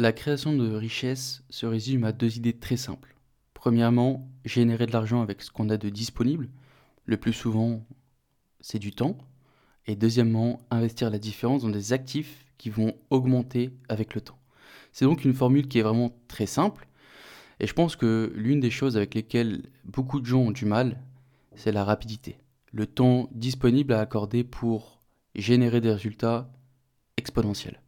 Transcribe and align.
La 0.00 0.14
création 0.14 0.56
de 0.56 0.74
richesse 0.74 1.42
se 1.50 1.66
résume 1.66 2.04
à 2.04 2.12
deux 2.12 2.38
idées 2.38 2.54
très 2.54 2.78
simples. 2.78 3.14
Premièrement, 3.52 4.26
générer 4.46 4.86
de 4.86 4.92
l'argent 4.92 5.20
avec 5.20 5.42
ce 5.42 5.50
qu'on 5.50 5.68
a 5.68 5.76
de 5.76 5.90
disponible. 5.90 6.48
Le 7.04 7.18
plus 7.18 7.34
souvent, 7.34 7.84
c'est 8.62 8.78
du 8.78 8.92
temps. 8.92 9.18
Et 9.86 9.96
deuxièmement, 9.96 10.58
investir 10.70 11.10
la 11.10 11.18
différence 11.18 11.60
dans 11.60 11.68
des 11.68 11.92
actifs 11.92 12.46
qui 12.56 12.70
vont 12.70 12.94
augmenter 13.10 13.74
avec 13.90 14.14
le 14.14 14.22
temps. 14.22 14.38
C'est 14.92 15.04
donc 15.04 15.22
une 15.26 15.34
formule 15.34 15.68
qui 15.68 15.80
est 15.80 15.82
vraiment 15.82 16.16
très 16.28 16.46
simple. 16.46 16.88
Et 17.58 17.66
je 17.66 17.74
pense 17.74 17.94
que 17.94 18.32
l'une 18.34 18.60
des 18.60 18.70
choses 18.70 18.96
avec 18.96 19.14
lesquelles 19.14 19.64
beaucoup 19.84 20.20
de 20.20 20.24
gens 20.24 20.40
ont 20.40 20.50
du 20.50 20.64
mal, 20.64 20.98
c'est 21.56 21.72
la 21.72 21.84
rapidité. 21.84 22.38
Le 22.72 22.86
temps 22.86 23.28
disponible 23.32 23.92
à 23.92 24.00
accorder 24.00 24.44
pour 24.44 25.02
générer 25.34 25.82
des 25.82 25.92
résultats 25.92 26.50
exponentiels. 27.18 27.82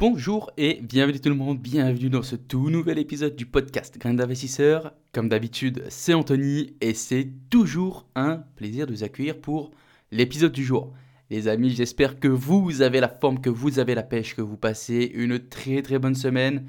Bonjour 0.00 0.50
et 0.56 0.80
bienvenue 0.80 1.20
tout 1.20 1.28
le 1.28 1.34
monde, 1.34 1.58
bienvenue 1.58 2.08
dans 2.08 2.22
ce 2.22 2.34
tout 2.34 2.70
nouvel 2.70 2.98
épisode 2.98 3.36
du 3.36 3.44
podcast 3.44 3.98
Grain 3.98 4.14
d'investisseur. 4.14 4.94
Comme 5.12 5.28
d'habitude, 5.28 5.84
c'est 5.90 6.14
Anthony 6.14 6.74
et 6.80 6.94
c'est 6.94 7.28
toujours 7.50 8.06
un 8.14 8.38
plaisir 8.56 8.86
de 8.86 8.92
vous 8.92 9.04
accueillir 9.04 9.38
pour 9.38 9.72
l'épisode 10.10 10.52
du 10.52 10.64
jour. 10.64 10.94
Les 11.28 11.48
amis, 11.48 11.68
j'espère 11.68 12.18
que 12.18 12.28
vous 12.28 12.80
avez 12.80 12.98
la 12.98 13.10
forme, 13.10 13.42
que 13.42 13.50
vous 13.50 13.78
avez 13.78 13.94
la 13.94 14.02
pêche, 14.02 14.34
que 14.34 14.40
vous 14.40 14.56
passez 14.56 15.12
une 15.12 15.38
très 15.38 15.82
très 15.82 15.98
bonne 15.98 16.14
semaine. 16.14 16.64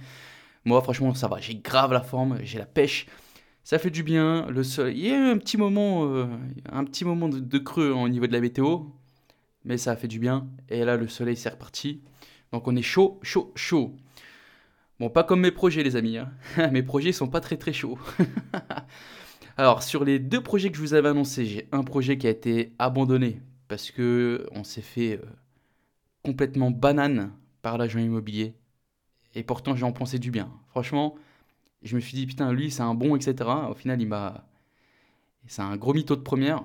Moi, 0.65 0.81
franchement, 0.81 1.13
ça 1.13 1.29
va, 1.29 1.39
j'ai 1.39 1.55
grave 1.55 1.93
la 1.93 2.01
forme, 2.01 2.37
j'ai 2.43 2.59
la 2.59 2.65
pêche. 2.65 3.05
Ça 3.63 3.79
fait 3.79 3.91
du 3.91 4.03
bien, 4.03 4.45
le 4.49 4.63
soleil. 4.63 4.97
Il 4.97 5.07
y 5.07 5.09
a 5.09 5.17
eu 5.17 5.31
un 5.31 5.37
petit 5.37 5.55
moment, 5.55 6.03
euh, 6.03 6.25
un 6.69 6.83
petit 6.83 7.05
moment 7.05 7.29
de, 7.29 7.57
creux 7.59 7.91
au 7.91 8.09
niveau 8.09 8.27
de 8.27 8.33
la 8.33 8.41
météo, 8.41 8.79
mais 9.63 9.77
ça 9.77 9.91
a 9.91 9.95
fait 9.95 10.09
du 10.09 10.19
bien. 10.19 10.49
Et 10.67 10.83
là, 10.83 10.97
le 10.97 11.07
soleil 11.07 11.37
s'est 11.37 11.47
reparti. 11.47 12.01
Donc 12.51 12.67
on 12.67 12.75
est 12.75 12.81
chaud, 12.81 13.19
chaud, 13.23 13.51
chaud. 13.55 13.95
Bon, 14.99 15.09
pas 15.09 15.23
comme 15.23 15.41
mes 15.41 15.51
projets, 15.51 15.83
les 15.83 15.95
amis. 15.95 16.17
Hein. 16.17 16.31
mes 16.71 16.83
projets 16.83 17.11
sont 17.11 17.27
pas 17.27 17.39
très 17.39 17.57
très 17.57 17.73
chauds. 17.73 17.97
Alors, 19.57 19.83
sur 19.83 20.03
les 20.03 20.19
deux 20.19 20.41
projets 20.41 20.69
que 20.69 20.77
je 20.77 20.81
vous 20.81 20.93
avais 20.93 21.09
annoncés, 21.09 21.45
j'ai 21.45 21.67
un 21.71 21.83
projet 21.83 22.17
qui 22.17 22.27
a 22.27 22.29
été 22.29 22.73
abandonné 22.79 23.41
parce 23.67 23.89
que 23.89 24.47
on 24.51 24.63
s'est 24.63 24.81
fait 24.81 25.13
euh, 25.13 25.25
complètement 26.23 26.71
banane 26.71 27.31
par 27.61 27.77
l'agent 27.77 27.99
immobilier. 27.99 28.53
Et 29.33 29.43
pourtant, 29.43 29.75
j'en 29.75 29.91
pensais 29.91 30.19
du 30.19 30.29
bien. 30.29 30.51
Franchement, 30.69 31.15
je 31.83 31.95
me 31.95 32.01
suis 32.01 32.15
dit, 32.15 32.27
putain, 32.27 32.51
lui, 32.51 32.69
c'est 32.69 32.81
un 32.81 32.93
bon, 32.93 33.15
etc. 33.15 33.49
Au 33.69 33.73
final, 33.73 34.01
il 34.01 34.07
m'a. 34.07 34.45
C'est 35.47 35.61
un 35.61 35.77
gros 35.77 35.93
mytho 35.93 36.15
de 36.15 36.21
première. 36.21 36.63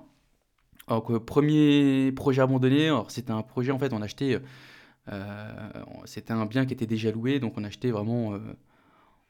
Donc, 0.88 1.10
euh, 1.10 1.18
premier 1.20 2.12
projet 2.12 2.42
abandonné. 2.42 2.86
Alors, 2.88 3.10
c'était 3.10 3.32
un 3.32 3.42
projet, 3.42 3.72
en 3.72 3.78
fait, 3.78 3.92
on 3.92 4.02
achetait. 4.02 4.40
Euh, 5.08 5.68
c'était 6.04 6.32
un 6.32 6.46
bien 6.46 6.66
qui 6.66 6.74
était 6.74 6.86
déjà 6.86 7.10
loué, 7.12 7.38
donc 7.40 7.54
on 7.56 7.64
achetait 7.64 7.90
vraiment, 7.90 8.34
euh, 8.34 8.40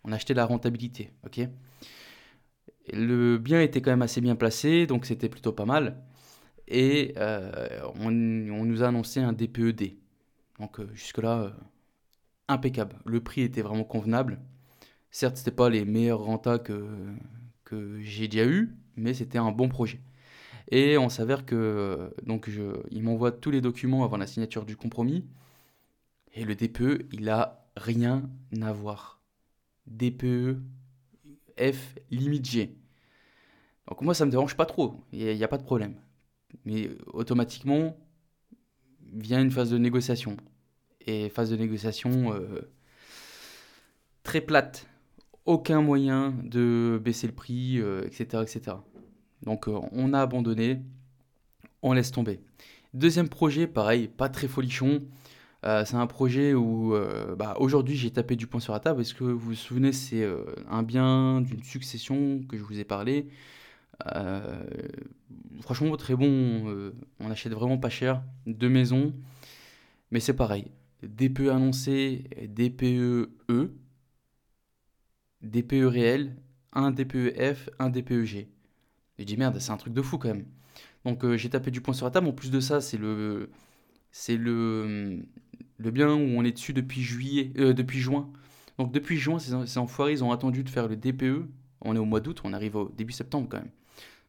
on 0.04 0.12
achetait 0.12 0.34
la 0.34 0.46
rentabilité, 0.46 1.10
ok? 1.24 1.48
Le 2.92 3.38
bien 3.38 3.60
était 3.60 3.82
quand 3.82 3.90
même 3.90 4.02
assez 4.02 4.20
bien 4.20 4.36
placé, 4.36 4.86
donc 4.86 5.06
c'était 5.06 5.28
plutôt 5.28 5.52
pas 5.52 5.64
mal. 5.64 6.02
Et 6.68 7.14
euh, 7.16 7.80
on, 7.96 8.10
nous 8.10 8.82
a 8.82 8.88
annoncé 8.88 9.20
un 9.20 9.32
DPED. 9.32 9.96
Donc 10.60 10.80
jusque-là, 10.94 11.52
impeccable. 12.48 12.96
Le 13.04 13.20
prix 13.20 13.42
était 13.42 13.62
vraiment 13.62 13.84
convenable. 13.84 14.40
Certes, 15.10 15.36
c'était 15.38 15.50
pas 15.50 15.70
les 15.70 15.84
meilleurs 15.84 16.20
rentas 16.20 16.58
que, 16.58 16.86
que 17.64 18.00
j'ai 18.00 18.28
déjà 18.28 18.46
eu, 18.46 18.76
mais 18.96 19.14
c'était 19.14 19.38
un 19.38 19.52
bon 19.52 19.68
projet. 19.68 20.00
Et 20.70 20.98
on 20.98 21.08
s'avère 21.08 21.46
que 21.46 22.14
donc 22.24 22.50
je, 22.50 22.62
il 22.90 23.02
m'envoie 23.02 23.32
tous 23.32 23.50
les 23.50 23.60
documents 23.60 24.04
avant 24.04 24.16
la 24.16 24.26
signature 24.26 24.64
du 24.64 24.76
compromis. 24.76 25.24
Et 26.36 26.44
le 26.44 26.54
DPE, 26.54 27.08
il 27.12 27.28
a 27.30 27.66
rien 27.76 28.28
à 28.60 28.72
voir. 28.72 29.22
DPE, 29.86 30.58
F, 31.58 31.94
limite 32.10 32.44
G. 32.44 32.76
Donc 33.88 34.02
moi, 34.02 34.14
ça 34.14 34.26
me 34.26 34.30
dérange 34.30 34.54
pas 34.54 34.66
trop, 34.66 35.00
il 35.12 35.34
n'y 35.34 35.44
a, 35.44 35.48
pas 35.48 35.56
de 35.58 35.62
problème. 35.62 35.94
Mais 36.66 36.90
automatiquement, 37.06 37.96
vient 39.12 39.40
une 39.40 39.50
phase 39.50 39.70
de 39.70 39.78
négociation. 39.78 40.36
Et 41.06 41.30
phase 41.30 41.50
de 41.50 41.56
négociation 41.56 42.34
euh, 42.34 42.70
très 44.22 44.42
plate. 44.42 44.86
Aucun 45.46 45.80
moyen 45.80 46.34
de 46.42 47.00
baisser 47.02 47.28
le 47.28 47.32
prix, 47.32 47.78
etc., 47.78 48.26
euh, 48.34 48.42
etc. 48.42 48.76
Donc 49.42 49.68
euh, 49.68 49.78
on 49.92 50.12
a 50.12 50.20
abandonné, 50.20 50.82
on 51.80 51.92
laisse 51.92 52.10
tomber. 52.10 52.40
Deuxième 52.92 53.28
projet, 53.28 53.66
pareil, 53.66 54.08
pas 54.08 54.28
très 54.28 54.48
folichon. 54.48 55.02
Euh, 55.66 55.84
c'est 55.84 55.96
un 55.96 56.06
projet 56.06 56.54
où 56.54 56.94
euh, 56.94 57.34
bah, 57.34 57.56
aujourd'hui 57.58 57.96
j'ai 57.96 58.10
tapé 58.12 58.36
du 58.36 58.46
poing 58.46 58.60
sur 58.60 58.72
la 58.72 58.80
table. 58.80 59.00
Est-ce 59.00 59.14
que 59.14 59.24
vous 59.24 59.38
vous 59.38 59.54
souvenez, 59.54 59.92
c'est 59.92 60.22
euh, 60.22 60.44
un 60.70 60.82
bien 60.84 61.40
d'une 61.40 61.64
succession 61.64 62.42
que 62.48 62.56
je 62.56 62.62
vous 62.62 62.78
ai 62.78 62.84
parlé? 62.84 63.28
franchement, 65.62 65.96
très 65.96 66.14
bon. 66.14 66.92
on 67.20 67.30
achète 67.30 67.52
vraiment 67.52 67.78
pas 67.78 67.88
cher. 67.88 68.22
Deux 68.46 68.68
maisons. 68.68 69.14
Mais 70.10 70.20
c'est 70.20 70.34
pareil. 70.34 70.70
DPE 71.02 71.48
annoncé, 71.50 72.24
DPE 72.48 73.30
E, 73.50 73.74
DPE 75.42 75.84
réel, 75.86 76.36
un 76.72 76.90
DPE 76.90 77.34
F, 77.54 77.70
un 77.78 77.88
DPE 77.90 78.24
G. 78.24 78.48
Je 79.18 79.24
dis 79.24 79.36
merde, 79.38 79.58
c'est 79.60 79.72
un 79.72 79.76
truc 79.78 79.94
de 79.94 80.02
fou 80.02 80.18
quand 80.18 80.28
même. 80.28 80.44
Donc 81.04 81.26
j'ai 81.36 81.50
tapé 81.50 81.70
du 81.70 81.80
poing 81.80 81.94
sur 81.94 82.04
la 82.06 82.10
table. 82.10 82.28
En 82.28 82.32
plus 82.32 82.50
de 82.50 82.60
ça, 82.60 82.80
c'est 82.82 82.98
le 82.98 83.50
c'est 84.12 84.36
le, 84.36 85.20
le 85.78 85.90
bien 85.90 86.12
où 86.12 86.18
on 86.18 86.44
est 86.44 86.52
dessus 86.52 86.72
depuis 86.72 87.02
juillet, 87.02 87.52
euh, 87.58 87.72
depuis 87.72 87.98
juin. 87.98 88.30
Donc 88.78 88.92
depuis 88.92 89.16
juin, 89.16 89.38
ces, 89.38 89.78
enfoirés, 89.78 90.12
ils 90.12 90.24
ont 90.24 90.32
attendu 90.32 90.64
de 90.64 90.70
faire 90.70 90.88
le 90.88 90.96
DPE. 90.96 91.46
On 91.82 91.94
est 91.94 91.98
au 91.98 92.04
mois 92.04 92.20
d'août, 92.20 92.40
on 92.44 92.52
arrive 92.52 92.76
au 92.76 92.88
début 92.96 93.12
septembre 93.12 93.48
quand 93.50 93.58
même. 93.58 93.70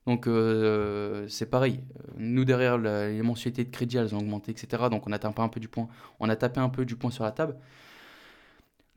Donc 0.06 0.28
euh, 0.28 1.28
c'est 1.28 1.50
pareil. 1.50 1.82
Nous 2.18 2.46
derrière, 2.46 2.78
les 2.78 3.22
mensualités 3.22 3.66
de 3.66 3.70
crédit, 3.70 3.98
elles 3.98 4.16
ont 4.16 4.20
augmenté, 4.20 4.52
etc. 4.52 4.84
Donc 4.90 5.08
on 5.08 5.12
a 5.12 5.20
tapé 5.20 5.42
un 5.42 5.50
peu 5.50 5.60
du 5.60 5.68
point, 5.68 5.88
on 6.20 6.30
a 6.30 6.36
tapé 6.36 6.59
un 6.59 6.70
peu 6.70 6.86
du 6.86 6.96
point 6.96 7.12
sur 7.12 7.24
la 7.24 7.32
table. 7.32 7.58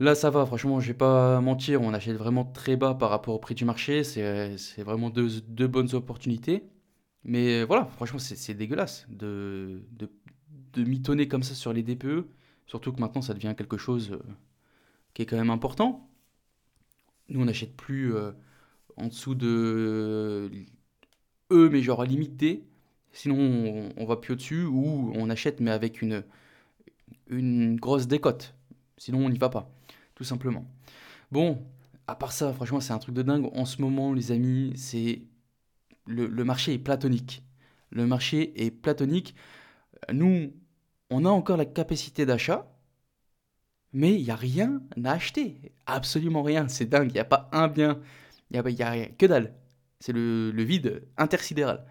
Là, 0.01 0.15
ça 0.15 0.31
va, 0.31 0.47
franchement, 0.47 0.81
je 0.81 0.89
vais 0.89 0.95
pas 0.95 1.41
mentir, 1.43 1.83
on 1.83 1.93
achète 1.93 2.17
vraiment 2.17 2.45
très 2.45 2.75
bas 2.77 2.95
par 2.95 3.11
rapport 3.11 3.35
au 3.35 3.39
prix 3.39 3.55
du 3.55 3.67
marché. 3.67 4.03
C'est 4.03 4.83
vraiment 4.83 5.11
deux, 5.11 5.43
deux, 5.43 5.67
bonnes 5.69 5.95
opportunités. 5.95 6.65
Mais 7.25 7.65
voilà, 7.65 7.85
franchement, 7.97 8.19
c'est 8.19 8.55
dégueulasse 8.55 9.07
de, 9.11 9.83
de 10.72 10.84
mitonner 10.84 11.28
comme 11.28 11.42
ça 11.42 11.54
sur 11.54 11.72
les 11.72 11.82
DPE. 11.82 12.26
Surtout 12.66 12.92
que 12.92 13.00
maintenant, 13.00 13.22
ça 13.22 13.34
devient 13.34 13.54
quelque 13.56 13.76
chose 13.76 14.12
euh, 14.12 14.22
qui 15.14 15.22
est 15.22 15.26
quand 15.26 15.36
même 15.36 15.50
important. 15.50 16.08
Nous, 17.28 17.41
on 17.41 17.44
n'achète 17.44 17.76
plus 17.76 18.14
euh, 18.14 18.32
en 18.97 19.08
dessous 19.08 19.34
de 19.34 20.50
E, 21.50 21.69
mais 21.69 21.82
genre 21.82 22.04
limité. 22.04 22.64
Sinon, 23.12 23.91
on, 23.97 24.04
va 24.04 24.16
plus 24.16 24.34
au-dessus. 24.34 24.64
Ou 24.64 25.12
on 25.14 25.31
achète, 25.31 25.60
mais 25.60 25.70
avec 25.70 26.00
une, 26.00 26.22
une 27.28 27.76
grosse 27.76 28.06
décote. 28.06 28.54
Sinon, 28.97 29.26
on 29.26 29.31
n'y 29.31 29.38
va 29.38 29.48
pas. 29.48 29.70
Tout 30.14 30.25
simplement. 30.25 30.64
Bon, 31.32 31.64
à 32.06 32.14
part 32.14 32.32
ça, 32.32 32.52
franchement, 32.52 32.81
c'est 32.81 32.92
un 32.92 32.98
truc 32.98 33.14
de 33.14 33.22
dingue. 33.22 33.50
En 33.54 33.64
ce 33.64 33.82
moment, 33.82 34.12
les 34.12 34.32
amis, 34.32 34.72
c'est. 34.76 35.22
Le, 36.06 36.26
le 36.26 36.44
marché 36.44 36.75
est 36.75 36.78
platonique. 36.78 37.42
Le 37.91 38.06
marché 38.06 38.52
est 38.64 38.70
platonique. 38.70 39.34
Nous, 40.12 40.53
on 41.11 41.25
a 41.25 41.28
encore 41.28 41.56
la 41.56 41.65
capacité 41.65 42.27
d'achat, 42.27 42.66
mais 43.93 44.15
il 44.15 44.25
n'y 44.25 44.31
a 44.31 44.37
rien 44.37 44.83
à 45.05 45.12
acheter. 45.12 45.72
Absolument 45.87 46.43
rien. 46.43 46.69
C'est 46.69 46.87
dingue. 46.87 47.11
Il 47.11 47.15
n'y 47.15 47.21
a 47.21 47.25
pas 47.25 47.49
un 47.52 47.69
bien. 47.69 48.00
Il 48.50 48.61
n'y 48.62 48.82
a, 48.82 48.91
a. 48.91 49.06
Que 49.06 49.26
dalle. 49.26 49.55
C'est 50.00 50.12
le, 50.12 50.52
vide 50.62 51.02
intersidéral. 51.17 51.85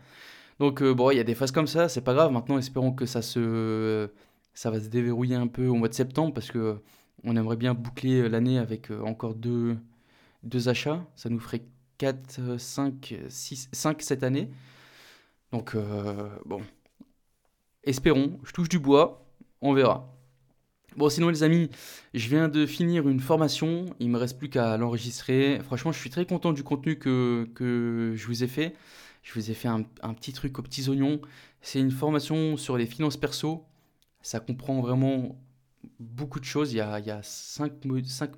Donc, 0.60 0.82
euh, 0.82 0.94
bon, 0.94 1.12
il 1.12 1.18
y 1.18 1.20
a 1.20 1.24
des 1.24 1.36
phases 1.36 1.52
comme 1.52 1.68
ça. 1.68 1.90
C'est 1.90 2.02
pas 2.02 2.14
grave. 2.14 2.32
Maintenant, 2.32 2.58
espérons 2.58 2.94
que 2.94 3.06
ça 3.06 3.22
se. 3.22 4.10
Ça 4.54 4.72
va 4.72 4.80
se 4.82 4.88
déverrouiller 4.88 5.36
un 5.36 5.48
peu 5.48 5.68
au 5.68 5.76
mois 5.76 5.90
de 5.90 5.94
septembre 5.94 6.34
parce 6.34 6.52
que 6.52 6.82
on 7.24 7.36
aimerait 7.36 7.56
bien 7.58 7.74
boucler 7.74 8.28
l'année 8.30 8.58
avec 8.58 8.92
euh, 8.92 9.02
encore 9.04 9.36
deux, 9.36 9.78
deux 10.44 10.70
achats. 10.70 11.06
Ça 11.16 11.30
nous 11.30 11.40
ferait 11.40 11.64
4, 11.98 12.58
5, 12.58 13.16
6, 13.30 13.70
5 13.72 14.02
cette 14.02 14.24
année. 14.24 14.50
Donc, 15.52 15.76
euh, 15.76 16.30
bon, 16.46 16.62
Espérons, 17.84 18.40
je 18.44 18.52
touche 18.52 18.70
du 18.70 18.80
bois, 18.80 19.26
on 19.62 19.74
verra. 19.74 20.16
Bon, 20.98 21.08
sinon, 21.10 21.30
les 21.30 21.44
amis, 21.44 21.70
je 22.14 22.28
viens 22.28 22.50
de 22.50 22.66
finir 22.66 23.08
une 23.08 23.20
formation. 23.20 23.86
Il 24.00 24.10
me 24.10 24.18
reste 24.18 24.38
plus 24.38 24.50
qu'à 24.50 24.76
l'enregistrer. 24.76 25.60
Franchement, 25.64 25.92
je 25.92 26.00
suis 26.00 26.10
très 26.10 26.26
content 26.26 26.52
du 26.52 26.64
contenu 26.64 26.98
que, 26.98 27.48
que 27.56 28.14
je 28.16 28.28
vous 28.28 28.44
ai 28.44 28.48
fait. 28.48 28.76
Je 29.24 29.34
vous 29.34 29.52
ai 29.52 29.54
fait 29.54 29.68
un, 29.68 29.84
petit 29.84 30.34
truc 30.34 30.58
aux 30.60 30.62
petits 30.62 30.90
oignons. 30.90 31.22
C'est 31.62 31.80
une 31.80 31.92
formation 31.92 32.58
sur 32.58 32.78
les 32.78 32.86
finances 32.86 33.18
perso. 33.18 33.66
Ça 34.22 34.40
comprend 34.40 34.82
vraiment 34.82 35.40
beaucoup 36.00 36.40
de 36.40 36.46
choses. 36.46 36.74
Il 36.74 36.78
y 36.78 36.82
a, 36.82 37.00
il 37.00 37.06
y 37.06 37.12
a 37.12 37.22
cinq, 37.24 37.86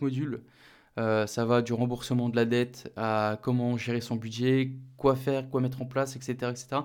modules. 0.01 0.43
Euh, 0.99 1.25
ça 1.25 1.45
va 1.45 1.61
du 1.61 1.73
remboursement 1.73 2.29
de 2.29 2.35
la 2.35 2.45
dette 2.45 2.91
à 2.97 3.39
comment 3.41 3.77
gérer 3.77 4.01
son 4.01 4.17
budget, 4.17 4.73
quoi 4.97 5.15
faire, 5.15 5.49
quoi 5.49 5.61
mettre 5.61 5.81
en 5.81 5.85
place, 5.85 6.15
etc. 6.17 6.51
etc. 6.51 6.81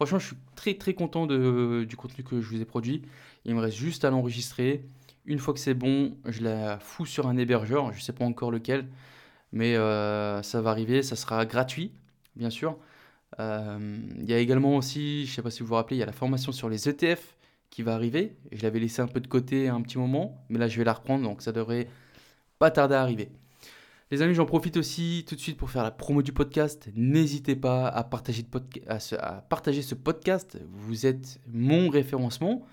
Franchement, 0.00 0.18
je 0.18 0.28
suis 0.28 0.36
très 0.56 0.72
très 0.78 0.94
content 0.94 1.26
du 1.26 1.94
contenu 1.94 2.24
que 2.24 2.40
je 2.40 2.48
vous 2.48 2.62
ai 2.62 2.64
produit. 2.64 3.02
Il 3.44 3.54
me 3.54 3.60
reste 3.60 3.76
juste 3.76 4.02
à 4.06 4.08
l'enregistrer. 4.08 4.82
Une 5.26 5.38
fois 5.38 5.52
que 5.52 5.60
c'est 5.60 5.74
bon, 5.74 6.16
je 6.24 6.42
la 6.42 6.78
fous 6.78 7.04
sur 7.04 7.28
un 7.28 7.36
hébergeur. 7.36 7.92
Je 7.92 7.98
ne 7.98 8.02
sais 8.02 8.14
pas 8.14 8.24
encore 8.24 8.50
lequel, 8.50 8.86
mais 9.52 9.76
euh, 9.76 10.42
ça 10.42 10.62
va 10.62 10.70
arriver. 10.70 11.02
Ça 11.02 11.16
sera 11.16 11.44
gratuit, 11.44 11.92
bien 12.34 12.48
sûr. 12.48 12.78
Euh, 13.40 13.98
il 14.18 14.24
y 14.24 14.32
a 14.32 14.38
également 14.38 14.74
aussi, 14.74 15.26
je 15.26 15.32
ne 15.32 15.34
sais 15.34 15.42
pas 15.42 15.50
si 15.50 15.60
vous 15.60 15.66
vous 15.66 15.74
rappelez, 15.74 15.96
il 15.96 16.00
y 16.00 16.02
a 16.02 16.06
la 16.06 16.12
formation 16.12 16.50
sur 16.50 16.70
les 16.70 16.88
ETF 16.88 17.36
qui 17.68 17.82
va 17.82 17.94
arriver. 17.94 18.38
Je 18.52 18.62
l'avais 18.62 18.80
laissé 18.80 19.02
un 19.02 19.06
peu 19.06 19.20
de 19.20 19.28
côté 19.28 19.68
un 19.68 19.82
petit 19.82 19.98
moment, 19.98 20.42
mais 20.48 20.58
là 20.58 20.66
je 20.66 20.78
vais 20.78 20.84
la 20.84 20.94
reprendre, 20.94 21.24
donc 21.24 21.42
ça 21.42 21.52
devrait 21.52 21.88
pas 22.58 22.70
tarder 22.70 22.94
à 22.94 23.02
arriver. 23.02 23.28
Les 24.12 24.22
amis, 24.22 24.34
j'en 24.34 24.44
profite 24.44 24.76
aussi 24.76 25.24
tout 25.28 25.36
de 25.36 25.40
suite 25.40 25.56
pour 25.56 25.70
faire 25.70 25.84
la 25.84 25.92
promo 25.92 26.20
du 26.20 26.32
podcast. 26.32 26.88
N'hésitez 26.96 27.54
pas 27.54 27.86
à 27.86 28.02
partager, 28.02 28.42
ce 28.42 29.94
podcast. 29.94 30.58
Vous 30.68 31.06
êtes 31.06 31.38
mon 31.46 31.88
référencement. 31.88 32.66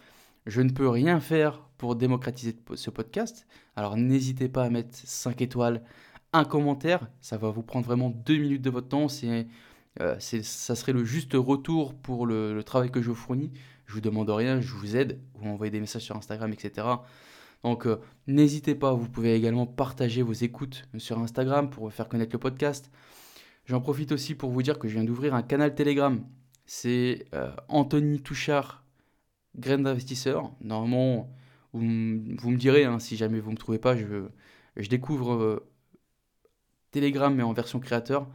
Je 0.47 0.61
ne 0.61 0.71
peux 0.71 0.89
rien 0.89 1.19
faire 1.19 1.61
pour 1.77 1.95
démocratiser 1.95 2.55
ce 2.73 2.89
podcast. 2.89 3.45
Alors 3.75 3.97
n'hésitez 3.97 4.49
pas 4.49 4.63
à 4.63 4.71
mettre 4.71 4.97
5 4.97 5.39
étoiles, 5.43 5.83
un 6.33 6.43
commentaire. 6.43 7.07
Ça 7.21 7.37
va 7.37 7.51
vous 7.51 7.61
prendre 7.61 7.85
vraiment 7.85 8.09
2 8.09 8.37
minutes 8.37 8.63
de 8.63 8.71
votre 8.71 8.87
temps. 8.87 9.05
Euh, 10.01 10.15
ça 10.19 10.75
serait 10.75 10.93
le 10.93 11.05
juste 11.05 11.33
retour 11.35 11.93
pour 11.93 12.25
le, 12.25 12.63
travail 12.63 12.89
que 12.89 12.99
je 12.99 13.09
vous 13.09 13.15
fournis. 13.15 13.51
Je 13.85 13.93
vous 13.93 14.01
demande 14.01 14.31
rien, 14.31 14.59
je 14.59 14.73
vous 14.73 14.95
aide. 14.95 15.19
Vous 15.35 15.45
m'envoyez 15.45 15.69
des 15.69 15.81
messages 15.81 16.01
sur 16.01 16.15
Instagram, 16.15 16.51
etc. 16.51 16.87
Donc 17.63 17.85
euh, 17.85 17.97
n'hésitez 18.27 18.75
pas, 18.75 18.93
vous 18.93 19.09
pouvez 19.09 19.35
également 19.35 19.65
partager 19.65 20.21
vos 20.21 20.33
écoutes 20.33 20.87
sur 20.97 21.19
Instagram 21.19 21.69
pour 21.69 21.91
faire 21.91 22.07
connaître 22.07 22.33
le 22.33 22.39
podcast. 22.39 22.91
J'en 23.65 23.81
profite 23.81 24.11
aussi 24.11 24.35
pour 24.35 24.51
vous 24.51 24.61
dire 24.61 24.79
que 24.79 24.87
je 24.87 24.93
viens 24.93 25.03
d'ouvrir 25.03 25.33
un 25.33 25.41
canal 25.41 25.75
Telegram. 25.75 26.23
C'est 26.65 27.25
euh, 27.33 27.51
Anthony 27.67 28.21
Touchard, 28.21 28.83
graine 29.57 29.83
d'investisseur. 29.83 30.51
Normalement, 30.61 31.29
vous, 31.73 31.81
me 31.81 32.55
direz, 32.55 32.85
hein, 32.85 32.99
si 32.99 33.17
jamais 33.17 33.39
vous 33.39 33.49
ne 33.49 33.55
me 33.55 33.57
trouvez 33.57 33.79
pas, 33.79 33.95
je, 33.97 34.27
je 34.75 34.89
découvre 34.89 35.33
euh, 35.33 35.69
Telegram 36.91 37.33
mais 37.33 37.43
en 37.43 37.53
version 37.53 37.79
créateur. 37.79 38.27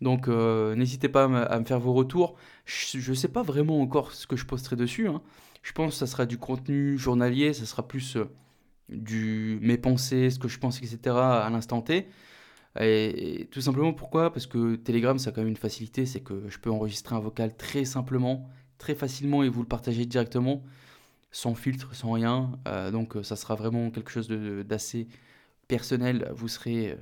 Donc 0.00 0.26
n'hésitez 0.26 1.08
pas 1.08 1.24
à, 1.24 1.60
me 1.60 1.64
faire 1.64 1.78
vos 1.78 1.92
retours. 1.92 2.34
Je 2.64 3.08
ne 3.08 3.14
sais 3.14 3.28
pas 3.28 3.42
vraiment 3.42 3.80
encore 3.80 4.10
ce 4.10 4.26
que 4.26 4.34
je 4.34 4.44
posterai 4.44 4.74
dessus. 4.74 5.06
Hein. 5.06 5.22
Je 5.62 5.70
pense 5.70 5.92
que 5.92 5.98
ça 5.98 6.08
sera 6.08 6.26
du 6.26 6.38
contenu 6.38 6.98
journalier, 6.98 7.52
ça 7.52 7.66
sera 7.66 7.86
plus 7.86 8.18
du, 8.94 9.58
mes 9.62 9.78
pensées, 9.78 10.30
ce 10.30 10.38
que 10.38 10.48
je 10.48 10.58
pense, 10.58 10.78
etc. 10.78 11.16
à 11.16 11.48
l'instant 11.50 11.82
T. 11.82 12.08
Et, 12.80 13.48
tout 13.50 13.60
simplement 13.60 13.92
pourquoi? 13.92 14.32
Parce 14.32 14.46
que 14.46 14.76
Telegram, 14.76 15.18
ça 15.18 15.30
a 15.30 15.32
quand 15.32 15.42
même 15.42 15.48
une 15.50 15.56
facilité, 15.56 16.06
c'est 16.06 16.20
que 16.20 16.48
je 16.48 16.58
peux 16.58 16.70
enregistrer 16.70 17.14
un 17.14 17.20
vocal 17.20 17.56
très 17.56 17.84
simplement, 17.84 18.48
très 18.78 18.94
facilement 18.94 19.42
et 19.42 19.48
vous 19.48 19.60
le 19.62 19.68
partager 19.68 20.06
directement, 20.06 20.62
sans 21.30 21.54
filtre, 21.54 21.94
sans 21.94 22.12
rien. 22.12 22.58
Euh, 22.68 22.90
donc 22.90 23.16
ça 23.22 23.36
sera 23.36 23.54
vraiment 23.54 23.90
quelque 23.90 24.10
chose 24.10 24.28
d'assez 24.28 25.08
personnel. 25.68 26.30
Vous 26.34 26.48
serez 26.48 26.92
euh, 26.92 26.96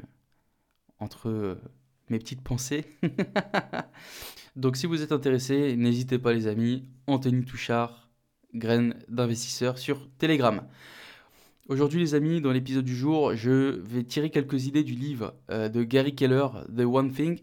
entre 0.99 1.29
euh, 1.29 1.61
mes 2.09 2.19
petites 2.19 2.43
pensées. 2.43 2.85
donc 4.57 4.77
si 4.77 4.87
vous 4.87 5.03
êtes 5.03 5.13
intéressé, 5.13 5.77
n'hésitez 5.77 6.19
pas 6.19 6.33
les 6.33 6.47
amis, 6.47 6.85
Anthony 7.07 7.45
Touchard, 7.45 8.09
graine 8.55 8.97
d'investisseur 9.09 9.79
sur 9.79 10.09
Telegram. 10.19 10.63
Aujourd'hui 11.71 12.01
les 12.01 12.17
amis, 12.17 12.41
dans 12.41 12.51
l'épisode 12.51 12.85
du 12.85 12.97
jour, 12.97 13.37
je 13.37 13.79
vais 13.79 14.03
tirer 14.03 14.31
quelques 14.31 14.67
idées 14.67 14.83
du 14.83 14.97
livre 14.97 15.35
euh, 15.53 15.69
de 15.69 15.85
Gary 15.85 16.17
Keller, 16.17 16.49
The 16.77 16.81
One 16.81 17.13
Thing, 17.13 17.39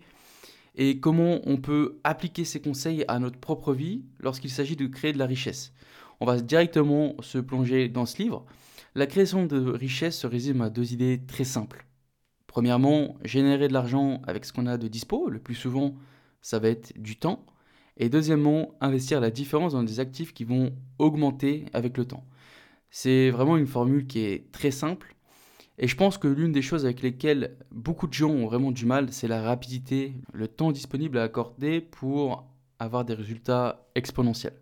et 0.75 0.99
comment 0.99 1.39
on 1.45 1.55
peut 1.55 2.01
appliquer 2.03 2.43
ces 2.43 2.59
conseils 2.59 3.05
à 3.07 3.19
notre 3.19 3.39
propre 3.39 3.73
vie 3.73 4.03
lorsqu'il 4.19 4.49
s'agit 4.49 4.75
de 4.75 4.85
créer 4.85 5.13
de 5.13 5.17
la 5.17 5.27
richesse. 5.27 5.71
On 6.19 6.25
va 6.25 6.41
directement 6.41 7.15
se 7.21 7.37
plonger 7.37 7.87
dans 7.87 8.05
ce 8.05 8.21
livre. 8.21 8.45
La 8.95 9.07
création 9.07 9.45
de 9.45 9.71
richesse 9.71 10.19
se 10.19 10.27
résume 10.27 10.59
à 10.59 10.69
deux 10.69 10.91
idées 10.91 11.21
très 11.25 11.45
simples. 11.45 11.87
Premièrement, 12.47 13.15
générer 13.23 13.69
de 13.69 13.73
l'argent 13.73 14.21
avec 14.27 14.43
ce 14.43 14.51
qu'on 14.51 14.67
a 14.67 14.77
de 14.77 14.89
dispo, 14.89 15.29
le 15.29 15.39
plus 15.39 15.55
souvent 15.55 15.95
ça 16.41 16.59
va 16.59 16.67
être 16.67 16.91
du 17.01 17.15
temps. 17.15 17.45
Et 17.95 18.09
deuxièmement, 18.09 18.75
investir 18.81 19.21
la 19.21 19.31
différence 19.31 19.71
dans 19.71 19.83
des 19.83 20.01
actifs 20.01 20.33
qui 20.33 20.43
vont 20.43 20.73
augmenter 20.99 21.63
avec 21.71 21.95
le 21.95 22.03
temps. 22.03 22.25
C'est 22.89 23.29
vraiment 23.29 23.57
une 23.57 23.67
formule 23.67 24.07
qui 24.07 24.19
est 24.19 24.51
très 24.51 24.71
simple. 24.71 25.15
Et 25.77 25.87
je 25.87 25.95
pense 25.95 26.17
que 26.17 26.27
l'une 26.27 26.51
des 26.51 26.63
choses 26.63 26.85
avec 26.85 27.01
lesquelles 27.01 27.57
beaucoup 27.71 28.07
de 28.07 28.13
gens 28.13 28.31
ont 28.31 28.47
vraiment 28.47 28.71
du 28.71 28.85
mal, 28.85 29.11
c'est 29.11 29.27
la 29.27 29.41
rapidité, 29.41 30.13
le 30.33 30.47
temps 30.47 30.71
disponible 30.71 31.19
à 31.19 31.23
accorder 31.23 31.81
pour 31.81 32.47
avoir 32.79 33.05
des 33.05 33.13
résultats 33.13 33.87
exponentiels. 33.93 34.59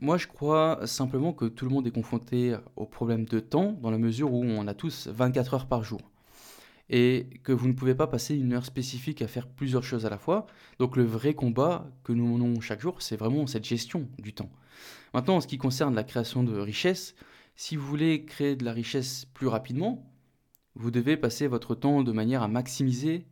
Moi, 0.00 0.16
je 0.16 0.26
crois 0.26 0.86
simplement 0.86 1.32
que 1.32 1.46
tout 1.46 1.64
le 1.64 1.70
monde 1.70 1.86
est 1.86 1.90
confronté 1.90 2.56
au 2.76 2.84
problème 2.84 3.24
de 3.24 3.40
temps, 3.40 3.72
dans 3.80 3.90
la 3.90 3.98
mesure 3.98 4.32
où 4.32 4.44
on 4.44 4.66
a 4.66 4.74
tous 4.74 5.08
24 5.08 5.54
heures 5.54 5.66
par 5.66 5.82
jour. 5.82 6.00
Et 6.90 7.28
que 7.42 7.52
vous 7.52 7.66
ne 7.66 7.72
pouvez 7.72 7.94
pas 7.94 8.06
passer 8.06 8.36
une 8.36 8.52
heure 8.52 8.66
spécifique 8.66 9.22
à 9.22 9.28
faire 9.28 9.48
plusieurs 9.48 9.82
choses 9.82 10.04
à 10.04 10.10
la 10.10 10.18
fois. 10.18 10.46
Donc 10.78 10.96
le 10.96 11.04
vrai 11.04 11.34
combat 11.34 11.90
que 12.04 12.12
nous 12.12 12.26
menons 12.26 12.60
chaque 12.60 12.80
jour, 12.80 13.00
c'est 13.00 13.16
vraiment 13.16 13.46
cette 13.46 13.64
gestion 13.64 14.08
du 14.18 14.34
temps. 14.34 14.50
Maintenant, 15.14 15.36
en 15.36 15.40
ce 15.40 15.46
qui 15.46 15.58
concerne 15.58 15.94
la 15.94 16.02
création 16.02 16.42
de 16.42 16.58
richesse, 16.58 17.14
si 17.54 17.76
vous 17.76 17.86
voulez 17.86 18.24
créer 18.24 18.56
de 18.56 18.64
la 18.64 18.72
richesse 18.72 19.26
plus 19.32 19.46
rapidement, 19.46 20.12
vous 20.74 20.90
devez 20.90 21.16
passer 21.16 21.46
votre 21.46 21.76
temps 21.76 22.02
de 22.02 22.10
manière 22.10 22.42
à 22.42 22.48
maximiser 22.48 23.24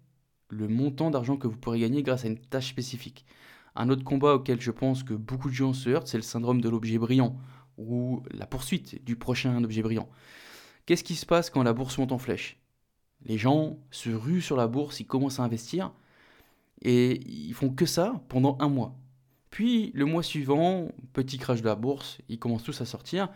le 0.48 0.68
montant 0.68 1.10
d'argent 1.10 1.36
que 1.36 1.48
vous 1.48 1.56
pourrez 1.56 1.80
gagner 1.80 2.04
grâce 2.04 2.24
à 2.24 2.28
une 2.28 2.38
tâche 2.38 2.68
spécifique. 2.68 3.26
Un 3.74 3.88
autre 3.88 4.04
combat 4.04 4.34
auquel 4.34 4.60
je 4.60 4.70
pense 4.70 5.02
que 5.02 5.12
beaucoup 5.12 5.48
de 5.48 5.54
gens 5.54 5.72
se 5.72 5.90
heurtent, 5.90 6.06
c'est 6.06 6.18
le 6.18 6.22
syndrome 6.22 6.60
de 6.60 6.68
l'objet 6.68 6.98
brillant, 6.98 7.36
ou 7.78 8.22
la 8.30 8.46
poursuite 8.46 9.04
du 9.04 9.16
prochain 9.16 9.64
objet 9.64 9.82
brillant. 9.82 10.08
Qu'est-ce 10.86 11.02
qui 11.02 11.16
se 11.16 11.26
passe 11.26 11.50
quand 11.50 11.64
la 11.64 11.72
bourse 11.72 11.98
monte 11.98 12.12
en 12.12 12.18
flèche? 12.18 12.60
Les 13.24 13.38
gens 13.38 13.76
se 13.90 14.10
ruent 14.10 14.40
sur 14.40 14.56
la 14.56 14.68
bourse, 14.68 15.00
ils 15.00 15.06
commencent 15.06 15.40
à 15.40 15.44
investir, 15.44 15.92
et 16.80 17.28
ils 17.28 17.54
font 17.54 17.70
que 17.70 17.86
ça 17.86 18.22
pendant 18.28 18.56
un 18.60 18.68
mois. 18.68 19.01
Puis 19.52 19.92
le 19.94 20.06
mois 20.06 20.22
suivant, 20.22 20.88
petit 21.12 21.36
crash 21.36 21.60
de 21.60 21.66
la 21.66 21.76
bourse, 21.76 22.18
ils 22.30 22.38
commencent 22.38 22.64
tous 22.64 22.80
à 22.80 22.86
sortir. 22.86 23.28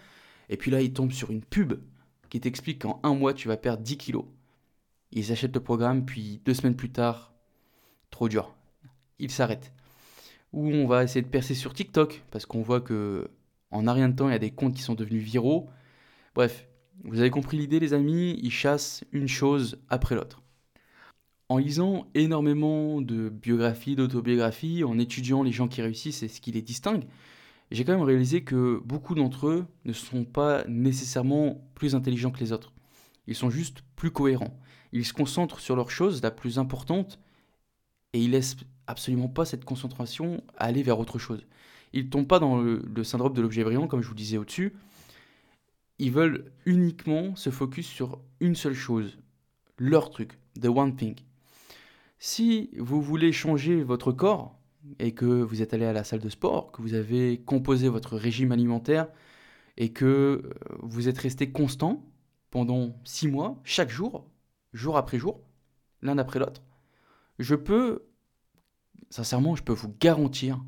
Et 0.48 0.56
puis 0.56 0.70
là, 0.70 0.80
ils 0.80 0.92
tombent 0.92 1.12
sur 1.12 1.30
une 1.30 1.42
pub 1.42 1.74
qui 2.30 2.40
t'explique 2.40 2.82
qu'en 2.82 2.98
un 3.02 3.14
mois, 3.14 3.34
tu 3.34 3.48
vas 3.48 3.58
perdre 3.58 3.82
10 3.82 3.98
kilos. 3.98 4.24
Ils 5.12 5.30
achètent 5.30 5.54
le 5.54 5.62
programme, 5.62 6.06
puis 6.06 6.40
deux 6.44 6.54
semaines 6.54 6.74
plus 6.74 6.90
tard, 6.90 7.34
trop 8.10 8.30
dur. 8.30 8.54
Ils 9.18 9.30
s'arrêtent. 9.30 9.72
Ou 10.54 10.66
on 10.70 10.86
va 10.86 11.04
essayer 11.04 11.20
de 11.20 11.28
percer 11.28 11.54
sur 11.54 11.74
TikTok, 11.74 12.24
parce 12.30 12.46
qu'on 12.46 12.62
voit 12.62 12.80
que 12.80 13.30
en 13.70 13.86
un 13.86 13.92
rien 13.92 14.08
de 14.08 14.16
temps, 14.16 14.28
il 14.30 14.32
y 14.32 14.36
a 14.36 14.38
des 14.38 14.50
comptes 14.52 14.74
qui 14.74 14.82
sont 14.82 14.94
devenus 14.94 15.22
viraux. 15.22 15.68
Bref, 16.34 16.66
vous 17.04 17.20
avez 17.20 17.30
compris 17.30 17.58
l'idée, 17.58 17.78
les 17.78 17.92
amis, 17.92 18.40
ils 18.42 18.50
chassent 18.50 19.04
une 19.12 19.28
chose 19.28 19.82
après 19.90 20.14
l'autre. 20.14 20.42
En 21.48 21.58
lisant 21.58 22.08
énormément 22.14 23.00
de 23.00 23.28
biographies, 23.28 23.94
d'autobiographies, 23.94 24.82
en 24.82 24.98
étudiant 24.98 25.44
les 25.44 25.52
gens 25.52 25.68
qui 25.68 25.80
réussissent 25.80 26.24
et 26.24 26.28
ce 26.28 26.40
qui 26.40 26.50
les 26.50 26.62
distingue, 26.62 27.04
j'ai 27.70 27.84
quand 27.84 27.92
même 27.92 28.02
réalisé 28.02 28.42
que 28.42 28.80
beaucoup 28.84 29.14
d'entre 29.14 29.46
eux 29.48 29.66
ne 29.84 29.92
sont 29.92 30.24
pas 30.24 30.64
nécessairement 30.66 31.60
plus 31.74 31.94
intelligents 31.94 32.30
que 32.30 32.40
les 32.40 32.52
autres. 32.52 32.72
Ils 33.26 33.34
sont 33.34 33.50
juste 33.50 33.82
plus 33.94 34.10
cohérents. 34.10 34.58
Ils 34.92 35.04
se 35.04 35.12
concentrent 35.12 35.60
sur 35.60 35.76
leur 35.76 35.90
chose 35.90 36.22
la 36.22 36.30
plus 36.30 36.58
importante 36.58 37.18
et 38.12 38.20
ils 38.20 38.30
laissent 38.30 38.56
absolument 38.86 39.28
pas 39.28 39.44
cette 39.44 39.64
concentration 39.64 40.42
aller 40.56 40.82
vers 40.82 40.98
autre 40.98 41.18
chose. 41.18 41.46
Ils 41.92 42.06
ne 42.06 42.10
tombent 42.10 42.28
pas 42.28 42.38
dans 42.38 42.60
le, 42.60 43.04
syndrome 43.04 43.34
de 43.34 43.42
l'objet 43.42 43.64
brillant, 43.64 43.86
comme 43.86 44.02
je 44.02 44.08
vous 44.08 44.14
disais 44.14 44.38
au-dessus. 44.38 44.74
Ils 45.98 46.12
veulent 46.12 46.52
uniquement 46.66 47.34
se 47.36 47.50
focus 47.50 47.86
sur 47.86 48.20
une 48.40 48.54
seule 48.54 48.74
chose, 48.74 49.18
leur 49.78 50.10
truc, 50.10 50.38
the 50.60 50.66
one 50.66 50.94
thing. 50.94 51.16
Si 52.18 52.70
vous 52.78 53.02
voulez 53.02 53.32
changer 53.32 53.82
votre 53.82 54.12
corps 54.12 54.58
et 54.98 55.12
que 55.12 55.24
vous 55.24 55.62
êtes 55.62 55.74
allé 55.74 55.84
à 55.84 55.92
la 55.92 56.04
salle 56.04 56.20
de 56.20 56.28
sport, 56.28 56.72
que 56.72 56.80
vous 56.80 56.94
avez 56.94 57.40
composé 57.42 57.88
votre 57.88 58.16
régime 58.16 58.52
alimentaire 58.52 59.08
et 59.76 59.92
que 59.92 60.04
euh, 60.04 60.50
vous 60.82 61.08
êtes 61.08 61.18
resté 61.18 61.50
constant 61.50 62.04
pendant 62.50 62.98
six 63.04 63.28
mois, 63.28 63.60
chaque 63.64 63.90
jour, 63.90 64.26
jour 64.72 64.96
après 64.96 65.18
jour, 65.18 65.40
l'un 66.00 66.16
après 66.18 66.38
l'autre, 66.38 66.62
je 67.38 67.54
peux, 67.54 68.06
sincèrement, 69.10 69.56
je 69.56 69.62
peux 69.62 69.72
vous 69.74 69.94
garantir 70.00 70.64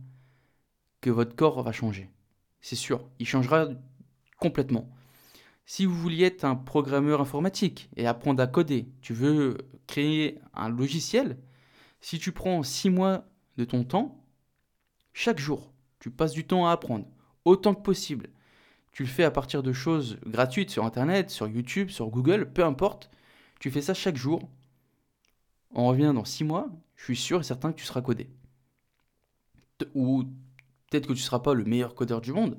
que 1.00 1.10
votre 1.10 1.34
corps 1.34 1.62
va 1.62 1.72
changer. 1.72 2.10
C'est 2.60 2.76
sûr, 2.76 3.08
il 3.18 3.26
changera 3.26 3.68
complètement. 4.38 4.90
Si 5.70 5.84
vous 5.84 5.94
vouliez 5.94 6.24
être 6.24 6.44
un 6.44 6.56
programmeur 6.56 7.20
informatique 7.20 7.90
et 7.94 8.06
apprendre 8.06 8.42
à 8.42 8.46
coder, 8.46 8.88
tu 9.02 9.12
veux 9.12 9.58
créer 9.86 10.40
un 10.54 10.70
logiciel, 10.70 11.36
si 12.00 12.18
tu 12.18 12.32
prends 12.32 12.62
6 12.62 12.88
mois 12.88 13.28
de 13.58 13.66
ton 13.66 13.84
temps, 13.84 14.24
chaque 15.12 15.38
jour, 15.38 15.74
tu 16.00 16.10
passes 16.10 16.32
du 16.32 16.46
temps 16.46 16.66
à 16.66 16.72
apprendre, 16.72 17.06
autant 17.44 17.74
que 17.74 17.82
possible. 17.82 18.30
Tu 18.92 19.02
le 19.02 19.10
fais 19.10 19.24
à 19.24 19.30
partir 19.30 19.62
de 19.62 19.74
choses 19.74 20.18
gratuites 20.24 20.70
sur 20.70 20.86
Internet, 20.86 21.28
sur 21.28 21.46
YouTube, 21.46 21.90
sur 21.90 22.08
Google, 22.08 22.50
peu 22.50 22.64
importe. 22.64 23.10
Tu 23.60 23.70
fais 23.70 23.82
ça 23.82 23.92
chaque 23.92 24.16
jour. 24.16 24.48
On 25.72 25.86
revient 25.86 26.12
dans 26.14 26.24
6 26.24 26.44
mois, 26.44 26.70
je 26.96 27.04
suis 27.04 27.16
sûr 27.16 27.40
et 27.40 27.44
certain 27.44 27.72
que 27.72 27.78
tu 27.78 27.84
seras 27.84 28.00
codé. 28.00 28.30
Ou 29.94 30.24
peut-être 30.88 31.08
que 31.08 31.12
tu 31.12 31.20
ne 31.20 31.24
seras 31.24 31.40
pas 31.40 31.52
le 31.52 31.64
meilleur 31.64 31.94
codeur 31.94 32.22
du 32.22 32.32
monde, 32.32 32.58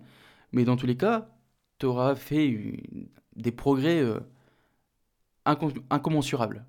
mais 0.52 0.64
dans 0.64 0.76
tous 0.76 0.86
les 0.86 0.96
cas, 0.96 1.36
tu 1.80 1.86
auras 1.86 2.16
fait 2.16 2.84
des 3.36 3.52
progrès 3.52 4.00
euh, 4.00 4.20
incommensurables. 5.90 6.66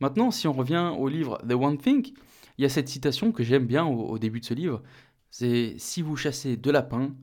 Maintenant, 0.00 0.30
si 0.30 0.48
on 0.48 0.52
revient 0.52 0.92
au 0.98 1.08
livre 1.08 1.38
The 1.48 1.52
One 1.52 1.78
Thing, 1.78 2.12
il 2.58 2.62
y 2.62 2.64
a 2.64 2.68
cette 2.68 2.88
citation 2.88 3.30
que 3.32 3.44
j'aime 3.44 3.66
bien 3.66 3.84
au, 3.84 4.18
début 4.18 4.40
de 4.40 4.44
ce 4.44 4.54
livre. 4.54 4.82
C'est 5.30 5.74
si 5.78 6.02
vous 6.02 6.16
chassez 6.16 6.56
deux 6.56 6.72
lapins, 6.72 7.14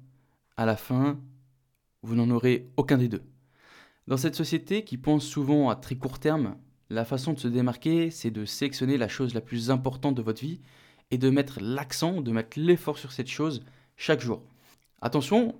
à 0.56 0.66
la 0.66 0.78
fin, 0.78 1.20
vous 2.02 2.16
n'en 2.16 2.30
aurez 2.30 2.70
aucun 2.78 2.98
des 2.98 3.10
deux. 3.10 3.24
Dans 4.08 4.18
cette 4.18 4.36
société 4.36 4.84
qui 4.84 4.98
pense 4.98 5.26
souvent 5.26 5.70
à 5.70 5.76
très 5.76 5.96
court 5.96 6.20
terme, 6.20 6.56
la 6.90 7.06
façon 7.06 7.34
de 7.34 7.40
se 7.40 7.48
démarquer, 7.48 8.10
c'est 8.10 8.32
de 8.32 8.46
sélectionner 8.46 8.98
la 8.98 9.08
chose 9.08 9.34
la 9.34 9.42
plus 9.42 9.70
importante 9.70 10.16
de 10.16 10.22
votre 10.22 10.42
vie 10.42 10.62
et 11.12 11.18
de 11.18 11.30
mettre 11.30 11.60
l'accent, 11.62 12.22
de 12.22 12.32
mettre 12.32 12.60
l'effort 12.60 12.98
sur 12.98 13.12
cette 13.12 13.28
chose 13.28 13.64
chaque 13.96 14.22
jour. 14.22 14.42
Attention, 15.02 15.60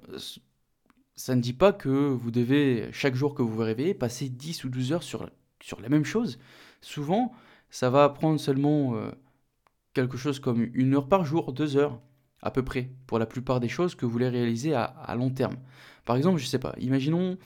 ça 1.20 1.36
ne 1.36 1.42
dit 1.42 1.52
pas 1.52 1.74
que 1.74 1.90
vous 1.90 2.32
devez, 2.32 2.88
chaque 2.94 3.14
jour 3.14 3.36
que 3.36 3.42
vous 3.42 3.52
vous 3.52 3.62
réveillez, 3.62 3.94
passer 3.94 4.30
10 4.30 4.64
ou 4.64 4.70
12 4.70 4.94
heures 4.94 5.04
sur, 5.04 5.30
sur 5.62 5.82
la 5.82 5.90
même 5.90 6.06
chose. 6.06 6.40
Souvent, 6.80 7.34
ça 7.70 7.90
va 7.90 8.08
prendre 8.08 8.40
seulement 8.40 8.96
euh, 8.96 9.12
quelque 9.94 10.16
chose 10.16 10.40
comme 10.40 10.70
une 10.74 10.96
heure 10.96 11.10
par 11.10 11.26
jour, 11.26 11.52
deux 11.52 11.76
heures 11.76 12.00
à 12.42 12.52
peu 12.52 12.64
près, 12.64 12.90
pour 13.06 13.20
la 13.20 13.26
plupart 13.26 13.60
des 13.60 13.68
choses 13.68 13.96
que 13.96 14.06
vous 14.06 14.14
voulez 14.14 14.30
réaliser 14.30 14.74
à, 14.74 15.14
long 15.18 15.30
terme. 15.30 15.58
Par 16.06 16.16
exemple, 16.16 16.38
je 16.40 16.46
ne 16.46 16.50
sais 16.50 16.58
pas, 16.58 16.74
imaginons, 16.80 17.38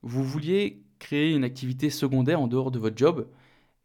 vous 0.00 0.24
vouliez 0.24 0.82
créer 0.98 1.34
une 1.34 1.44
activité 1.44 1.90
secondaire 1.90 2.40
en 2.40 2.48
dehors 2.48 2.70
de 2.70 2.78
votre 2.78 2.96
job, 2.96 3.28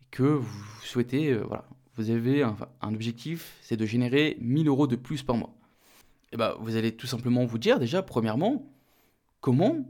que 0.09 0.23
vous 0.23 0.63
souhaitez, 0.83 1.31
euh, 1.31 1.43
voilà, 1.45 1.65
vous 1.97 2.11
avez 2.11 2.43
un, 2.43 2.55
objectif, 2.93 3.57
c'est 3.59 3.75
de 3.75 3.85
générer 3.85 4.37
1000 4.39 4.69
euros 4.69 4.87
de 4.87 4.95
plus 4.95 5.21
par 5.21 5.35
mois. 5.35 5.53
Eh 6.31 6.37
ben, 6.37 6.55
vous 6.61 6.77
allez 6.77 6.95
tout 6.95 7.07
simplement 7.07 7.43
vous 7.43 7.57
dire 7.57 7.77
déjà, 7.77 8.01
premièrement, 8.01 8.72
comment 9.43 9.85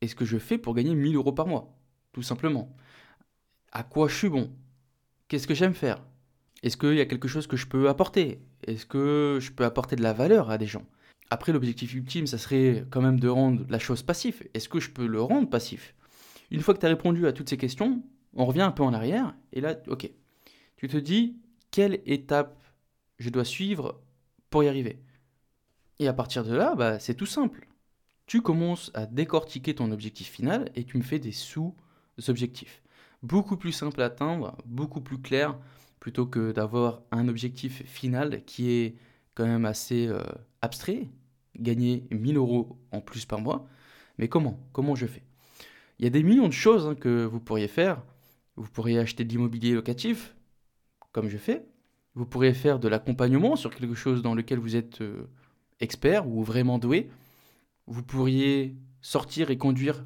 est-ce 0.00 0.14
que 0.14 0.24
je 0.24 0.38
fais 0.38 0.58
pour 0.58 0.74
gagner 0.74 0.94
1000 0.94 1.16
euros 1.16 1.32
par 1.32 1.48
mois 1.48 1.76
Tout 2.12 2.22
simplement? 2.22 2.74
À 3.72 3.82
quoi 3.82 4.06
je 4.06 4.14
suis 4.14 4.28
bon? 4.28 4.48
Qu'est-ce 5.26 5.48
que 5.48 5.54
j'aime 5.54 5.74
faire? 5.74 6.00
Est-ce 6.62 6.76
qu'il 6.76 6.94
y 6.94 7.00
a 7.00 7.06
quelque 7.06 7.26
chose 7.26 7.48
que 7.48 7.56
je 7.56 7.66
peux 7.66 7.88
apporter? 7.88 8.40
Est-ce 8.64 8.86
que 8.86 9.38
je 9.40 9.50
peux 9.50 9.64
apporter 9.64 9.96
de 9.96 10.04
la 10.04 10.12
valeur 10.12 10.50
à 10.50 10.56
des 10.56 10.68
gens? 10.68 10.86
Après, 11.30 11.52
l'objectif 11.52 11.94
ultime, 11.94 12.28
ça 12.28 12.38
serait 12.38 12.86
quand 12.90 13.02
même 13.02 13.18
de 13.18 13.28
rendre 13.28 13.66
la 13.68 13.80
chose 13.80 14.04
passif. 14.04 14.44
Est-ce 14.54 14.68
que 14.68 14.78
je 14.78 14.90
peux 14.90 15.06
le 15.06 15.20
rendre 15.20 15.50
passif? 15.50 15.96
Une 16.52 16.60
fois 16.60 16.74
que 16.74 16.78
tu 16.78 16.86
as 16.86 16.90
répondu 16.90 17.26
à 17.26 17.32
toutes 17.32 17.50
ces 17.50 17.56
questions, 17.56 18.04
on 18.34 18.46
revient 18.46 18.60
un 18.60 18.70
peu 18.70 18.84
en 18.84 18.94
arrière, 18.94 19.34
et 19.52 19.60
là, 19.60 19.74
ok. 19.88 20.08
Tu 20.76 20.86
te 20.86 20.96
dis, 20.96 21.40
quelle 21.72 22.02
étape 22.06 22.62
je 23.18 23.30
dois 23.30 23.44
suivre 23.44 24.00
pour 24.48 24.62
y 24.62 24.68
arriver? 24.68 25.02
Et 25.98 26.06
à 26.06 26.12
partir 26.12 26.44
de 26.44 26.54
là, 26.54 26.76
bah, 26.76 27.00
c'est 27.00 27.14
tout 27.14 27.26
simple. 27.26 27.66
Tu 28.26 28.42
commences 28.42 28.90
à 28.94 29.06
décortiquer 29.06 29.74
ton 29.74 29.90
objectif 29.90 30.28
final 30.30 30.70
et 30.74 30.84
tu 30.84 30.96
me 30.96 31.02
fais 31.02 31.18
des 31.18 31.32
sous-objectifs 31.32 32.84
beaucoup 33.24 33.56
plus 33.56 33.72
simple 33.72 34.02
à 34.02 34.06
atteindre, 34.06 34.56
beaucoup 34.66 35.00
plus 35.00 35.18
clair, 35.18 35.58
plutôt 35.98 36.26
que 36.26 36.52
d'avoir 36.52 37.00
un 37.10 37.26
objectif 37.28 37.82
final 37.86 38.44
qui 38.44 38.70
est 38.70 38.96
quand 39.34 39.46
même 39.46 39.64
assez 39.64 40.06
euh, 40.06 40.22
abstrait, 40.60 41.08
gagner 41.58 42.06
1000 42.10 42.36
euros 42.36 42.78
en 42.92 43.00
plus 43.00 43.24
par 43.24 43.40
mois. 43.40 43.66
Mais 44.18 44.28
comment? 44.28 44.60
Comment 44.72 44.94
je 44.94 45.06
fais? 45.06 45.22
Il 45.98 46.04
y 46.04 46.06
a 46.06 46.10
des 46.10 46.22
millions 46.22 46.48
de 46.48 46.52
choses 46.52 46.86
hein, 46.86 46.94
que 46.94 47.24
vous 47.24 47.40
pourriez 47.40 47.68
faire. 47.68 48.02
Vous 48.56 48.68
pourriez 48.68 48.98
acheter 48.98 49.24
de 49.24 49.30
l'immobilier 49.30 49.72
locatif, 49.72 50.36
comme 51.12 51.28
je 51.28 51.38
fais. 51.38 51.64
Vous 52.14 52.26
pourriez 52.26 52.52
faire 52.52 52.78
de 52.78 52.88
l'accompagnement 52.88 53.56
sur 53.56 53.74
quelque 53.74 53.94
chose 53.94 54.22
dans 54.22 54.34
lequel 54.34 54.58
vous 54.58 54.76
êtes 54.76 55.00
euh, 55.00 55.28
expert 55.80 56.28
ou 56.28 56.44
vraiment 56.44 56.78
doué. 56.78 57.08
Vous 57.86 58.02
pourriez 58.02 58.76
sortir 59.00 59.50
et 59.50 59.58
conduire 59.58 60.04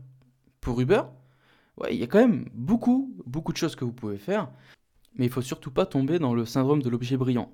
pour 0.61 0.80
Uber 0.80 1.02
ouais, 1.78 1.94
il 1.94 2.00
y 2.00 2.02
a 2.02 2.06
quand 2.06 2.18
même 2.18 2.49
beaucoup, 2.52 3.14
beaucoup 3.26 3.52
de 3.52 3.56
choses 3.56 3.76
que 3.76 3.85
vous 3.85 3.92
pouvez 3.92 4.18
faire, 4.18 4.50
mais 5.16 5.26
il 5.26 5.30
faut 5.30 5.42
surtout 5.42 5.70
pas 5.70 5.87
tomber 5.87 6.18
dans 6.18 6.35
le 6.35 6.44
syndrome 6.44 6.82
de 6.82 6.90
l'objet 6.90 7.16
brillant. 7.16 7.52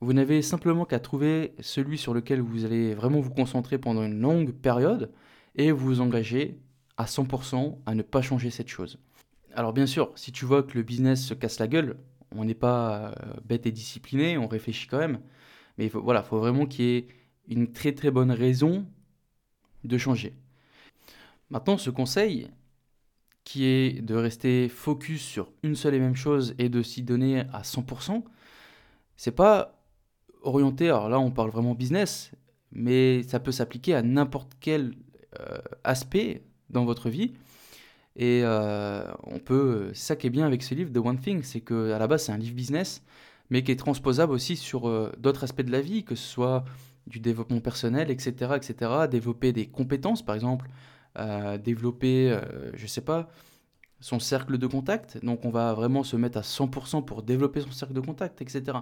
Vous 0.00 0.12
n'avez 0.12 0.40
simplement 0.40 0.86
qu'à 0.86 0.98
trouver 0.98 1.54
celui 1.60 1.98
sur 1.98 2.14
lequel 2.14 2.40
vous 2.40 2.64
allez 2.64 2.94
vraiment 2.94 3.20
vous 3.20 3.30
concentrer 3.30 3.78
pendant 3.78 4.04
une 4.04 4.20
longue 4.20 4.52
période 4.52 5.12
et 5.56 5.72
vous 5.72 6.00
engager 6.00 6.58
à 6.96 7.04
100% 7.04 7.78
à 7.84 7.94
ne 7.94 8.02
pas 8.02 8.22
changer 8.22 8.50
cette 8.50 8.68
chose. 8.68 8.98
Alors 9.54 9.72
bien 9.72 9.86
sûr, 9.86 10.12
si 10.14 10.32
tu 10.32 10.44
vois 10.44 10.62
que 10.62 10.74
le 10.74 10.82
business 10.82 11.24
se 11.24 11.34
casse 11.34 11.58
la 11.58 11.68
gueule, 11.68 11.98
on 12.34 12.44
n'est 12.44 12.54
pas 12.54 13.08
euh, 13.08 13.34
bête 13.44 13.66
et 13.66 13.72
discipliné, 13.72 14.38
on 14.38 14.46
réfléchit 14.46 14.86
quand 14.86 14.98
même. 14.98 15.20
Mais 15.76 15.86
il 15.86 15.90
faut, 15.90 16.02
voilà, 16.02 16.22
faut 16.22 16.38
vraiment 16.38 16.66
qu'il 16.66 16.84
y 16.84 16.96
ait 16.96 17.06
une 17.48 17.72
très 17.72 17.92
très 17.92 18.10
bonne 18.10 18.30
raison 18.30 18.86
de 19.84 19.98
changer. 19.98 20.34
Maintenant, 21.50 21.78
ce 21.78 21.90
conseil, 21.90 22.48
qui 23.44 23.64
est 23.64 24.02
de 24.02 24.14
rester 24.14 24.68
focus 24.68 25.22
sur 25.22 25.50
une 25.62 25.74
seule 25.74 25.94
et 25.94 25.98
même 25.98 26.16
chose 26.16 26.54
et 26.58 26.68
de 26.68 26.82
s'y 26.82 27.02
donner 27.02 27.40
à 27.52 27.62
100%, 27.62 28.22
c'est 29.16 29.32
pas 29.32 29.82
orienté, 30.42 30.86
alors 30.86 31.08
là 31.08 31.18
on 31.18 31.30
parle 31.30 31.50
vraiment 31.50 31.74
business, 31.74 32.30
mais 32.72 33.22
ça 33.24 33.40
peut 33.40 33.52
s'appliquer 33.52 33.94
à 33.94 34.02
n'importe 34.02 34.52
quel 34.60 34.94
euh, 35.40 35.58
aspect 35.84 36.44
dans 36.70 36.84
votre 36.84 37.10
vie. 37.10 37.34
Et 38.16 38.42
euh, 38.44 39.04
on 39.24 39.38
peut, 39.38 39.90
ça 39.94 40.16
qui 40.16 40.26
est 40.26 40.30
bien 40.30 40.46
avec 40.46 40.62
ce 40.62 40.74
livre, 40.74 40.92
The 40.92 41.04
One 41.04 41.18
Thing, 41.18 41.42
c'est 41.42 41.60
que 41.60 41.92
à 41.92 41.98
la 41.98 42.06
base 42.06 42.24
c'est 42.24 42.32
un 42.32 42.38
livre 42.38 42.54
business, 42.54 43.02
mais 43.50 43.62
qui 43.62 43.72
est 43.72 43.76
transposable 43.76 44.32
aussi 44.32 44.56
sur 44.56 44.88
euh, 44.88 45.12
d'autres 45.18 45.44
aspects 45.44 45.62
de 45.62 45.72
la 45.72 45.80
vie, 45.80 46.04
que 46.04 46.14
ce 46.14 46.26
soit 46.26 46.64
du 47.06 47.20
développement 47.20 47.60
personnel, 47.60 48.10
etc., 48.10 48.52
etc., 48.56 48.92
développer 49.10 49.52
des 49.52 49.66
compétences, 49.66 50.24
par 50.24 50.34
exemple, 50.34 50.68
développer, 51.62 52.30
euh, 52.30 52.70
je 52.74 52.86
sais 52.86 53.00
pas, 53.00 53.28
son 54.00 54.18
cercle 54.18 54.58
de 54.58 54.66
contact. 54.66 55.22
Donc 55.24 55.44
on 55.44 55.50
va 55.50 55.74
vraiment 55.74 56.02
se 56.02 56.16
mettre 56.16 56.38
à 56.38 56.42
100% 56.42 57.04
pour 57.04 57.22
développer 57.22 57.60
son 57.60 57.72
cercle 57.72 57.94
de 57.94 58.00
contact, 58.00 58.40
etc. 58.42 58.78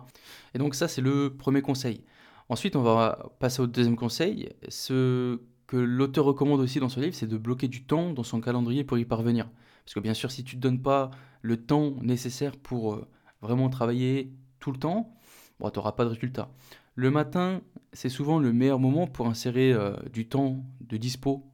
Et 0.54 0.58
donc 0.58 0.74
ça, 0.74 0.88
c'est 0.88 1.00
le 1.00 1.34
premier 1.36 1.62
conseil. 1.62 2.04
Ensuite, 2.48 2.76
on 2.76 2.82
va 2.82 3.30
passer 3.40 3.60
au 3.60 3.66
deuxième 3.66 3.96
conseil. 3.96 4.50
Ce 4.68 5.40
que 5.66 5.76
l'auteur 5.76 6.24
recommande 6.24 6.60
aussi 6.60 6.80
dans 6.80 6.88
ce 6.88 7.00
livre, 7.00 7.14
c'est 7.14 7.26
de 7.26 7.36
bloquer 7.36 7.68
du 7.68 7.84
temps 7.84 8.12
dans 8.12 8.22
son 8.22 8.40
calendrier 8.40 8.84
pour 8.84 8.98
y 8.98 9.04
parvenir. 9.04 9.50
Parce 9.84 9.94
que 9.94 10.00
bien 10.00 10.14
sûr, 10.14 10.30
si 10.30 10.44
tu 10.44 10.56
ne 10.56 10.60
te 10.60 10.66
donnes 10.66 10.82
pas 10.82 11.10
le 11.42 11.56
temps 11.58 11.94
nécessaire 12.00 12.56
pour 12.56 12.94
euh, 12.94 13.06
vraiment 13.42 13.68
travailler 13.68 14.32
tout 14.60 14.72
le 14.72 14.78
temps, 14.78 15.14
bon, 15.60 15.70
tu 15.70 15.78
n'auras 15.78 15.92
pas 15.92 16.04
de 16.04 16.10
résultat. 16.10 16.50
Le 16.98 17.12
matin, 17.12 17.62
c'est 17.92 18.08
souvent 18.08 18.40
le 18.40 18.52
meilleur 18.52 18.80
moment 18.80 19.06
pour 19.06 19.28
insérer 19.28 19.72
euh, 19.72 19.94
du 20.12 20.26
temps 20.26 20.64
de 20.80 20.96
dispo 20.96 21.44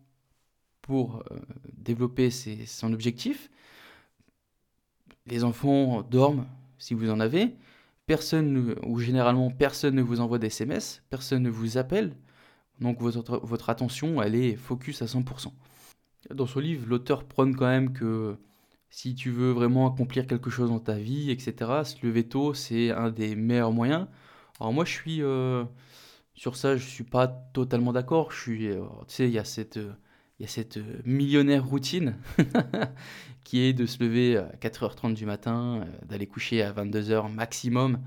pour 0.81 1.17
euh, 1.17 1.37
développer 1.77 2.31
son 2.31 2.95
objectif. 2.95 3.51
Les 5.27 5.45
enfants 5.45 6.01
dorment 6.01 6.47
si 6.79 6.95
vous 6.95 7.11
en 7.11 7.21
avez. 7.21 7.55
Personne, 8.07 8.75
ou 8.87 8.99
généralement 8.99 9.51
personne 9.51 9.97
ne 9.97 10.01
vous 10.01 10.21
envoie 10.21 10.39
des 10.39 10.47
SMS, 10.47 11.03
personne 11.11 11.43
ne 11.43 11.51
vous 11.51 11.77
appelle. 11.77 12.17
Donc 12.81 13.03
votre, 13.03 13.69
attention, 13.69 14.23
elle 14.23 14.37
est 14.37 14.57
focus 14.57 15.03
à 15.03 15.05
100%. 15.05 15.53
Dans 16.33 16.47
ce 16.47 16.59
livre, 16.59 16.87
l'auteur 16.89 17.23
prône 17.23 17.55
quand 17.55 17.67
même 17.67 17.93
que 17.93 18.39
si 18.89 19.15
tu 19.15 19.31
veux 19.31 19.51
vraiment 19.51 19.93
accomplir 19.93 20.27
quelque 20.27 20.49
chose 20.49 20.71
dans 20.71 20.81
ta 20.81 20.95
vie, 20.95 21.31
etc., 21.31 21.83
se 21.85 21.97
lever 22.07 22.27
tôt, 22.27 22.55
c'est 22.55 22.93
un 22.93 23.11
des 23.11 23.37
meilleurs 23.37 23.73
moyens. 23.73 24.07
Alors 24.61 24.73
moi, 24.73 24.85
je 24.85 24.93
suis... 24.93 25.23
Euh, 25.23 25.65
sur 26.35 26.57
ça, 26.57 26.77
je 26.77 26.87
suis 26.87 27.05
pas 27.05 27.29
totalement 27.29 27.93
d'accord. 27.93 28.31
Euh, 28.49 28.87
tu 29.09 29.15
sais, 29.15 29.29
il 29.29 29.33
y 29.33 29.39
a 29.39 29.45
cette, 29.45 29.77
il 29.77 30.43
y 30.43 30.45
a 30.45 30.49
cette 30.49 30.79
euh, 30.79 31.01
millionnaire 31.05 31.65
routine 31.65 32.17
qui 33.45 33.61
est 33.61 33.73
de 33.73 33.87
se 33.87 34.03
lever 34.03 34.37
à 34.37 34.49
4h30 34.61 35.15
du 35.15 35.27
matin, 35.27 35.87
d'aller 36.07 36.27
coucher 36.27 36.63
à 36.63 36.73
22h 36.73 37.33
maximum. 37.33 38.01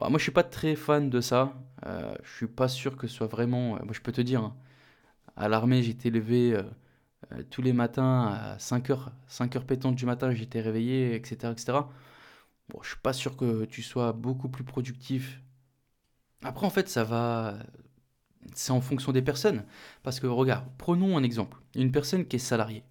moi, 0.00 0.18
je 0.18 0.22
suis 0.22 0.32
pas 0.32 0.42
très 0.42 0.76
fan 0.76 1.10
de 1.10 1.20
ça. 1.20 1.54
Je 1.86 2.36
suis 2.36 2.46
pas 2.46 2.68
sûr 2.68 2.96
que 2.96 3.06
ce 3.06 3.14
soit 3.14 3.26
vraiment. 3.26 3.76
Moi, 3.84 3.92
je 3.92 4.00
peux 4.00 4.12
te 4.12 4.20
dire, 4.20 4.42
hein, 4.42 4.56
à 5.36 5.48
l'armée, 5.48 5.82
j'étais 5.82 6.10
levé 6.10 6.60
tous 7.50 7.62
les 7.62 7.72
matins 7.72 8.26
à 8.26 8.56
5h, 8.58 9.08
5h 9.30 9.64
pétantes 9.64 9.96
du 9.96 10.06
matin, 10.06 10.32
j'étais 10.34 10.60
réveillé, 10.60 11.14
etc., 11.14 11.52
etc. 11.52 11.78
Bon, 12.68 12.80
je 12.82 12.88
suis 12.88 12.98
pas 13.02 13.12
sûr 13.12 13.36
que 13.36 13.64
tu 13.66 13.82
sois 13.82 14.12
beaucoup 14.12 14.48
plus 14.48 14.64
productif. 14.64 15.40
Après, 16.42 16.66
en 16.66 16.70
fait, 16.70 16.88
ça 16.88 17.04
va, 17.04 17.58
c'est 18.54 18.72
en 18.72 18.80
fonction 18.80 19.12
des 19.12 19.22
personnes. 19.22 19.64
Parce 20.02 20.20
que 20.20 20.26
regarde, 20.26 20.66
prenons 20.78 21.16
un 21.16 21.22
exemple. 21.22 21.58
Une 21.74 21.92
personne 21.92 22.26
qui 22.26 22.36
est 22.36 22.40
salariée. 22.40 22.84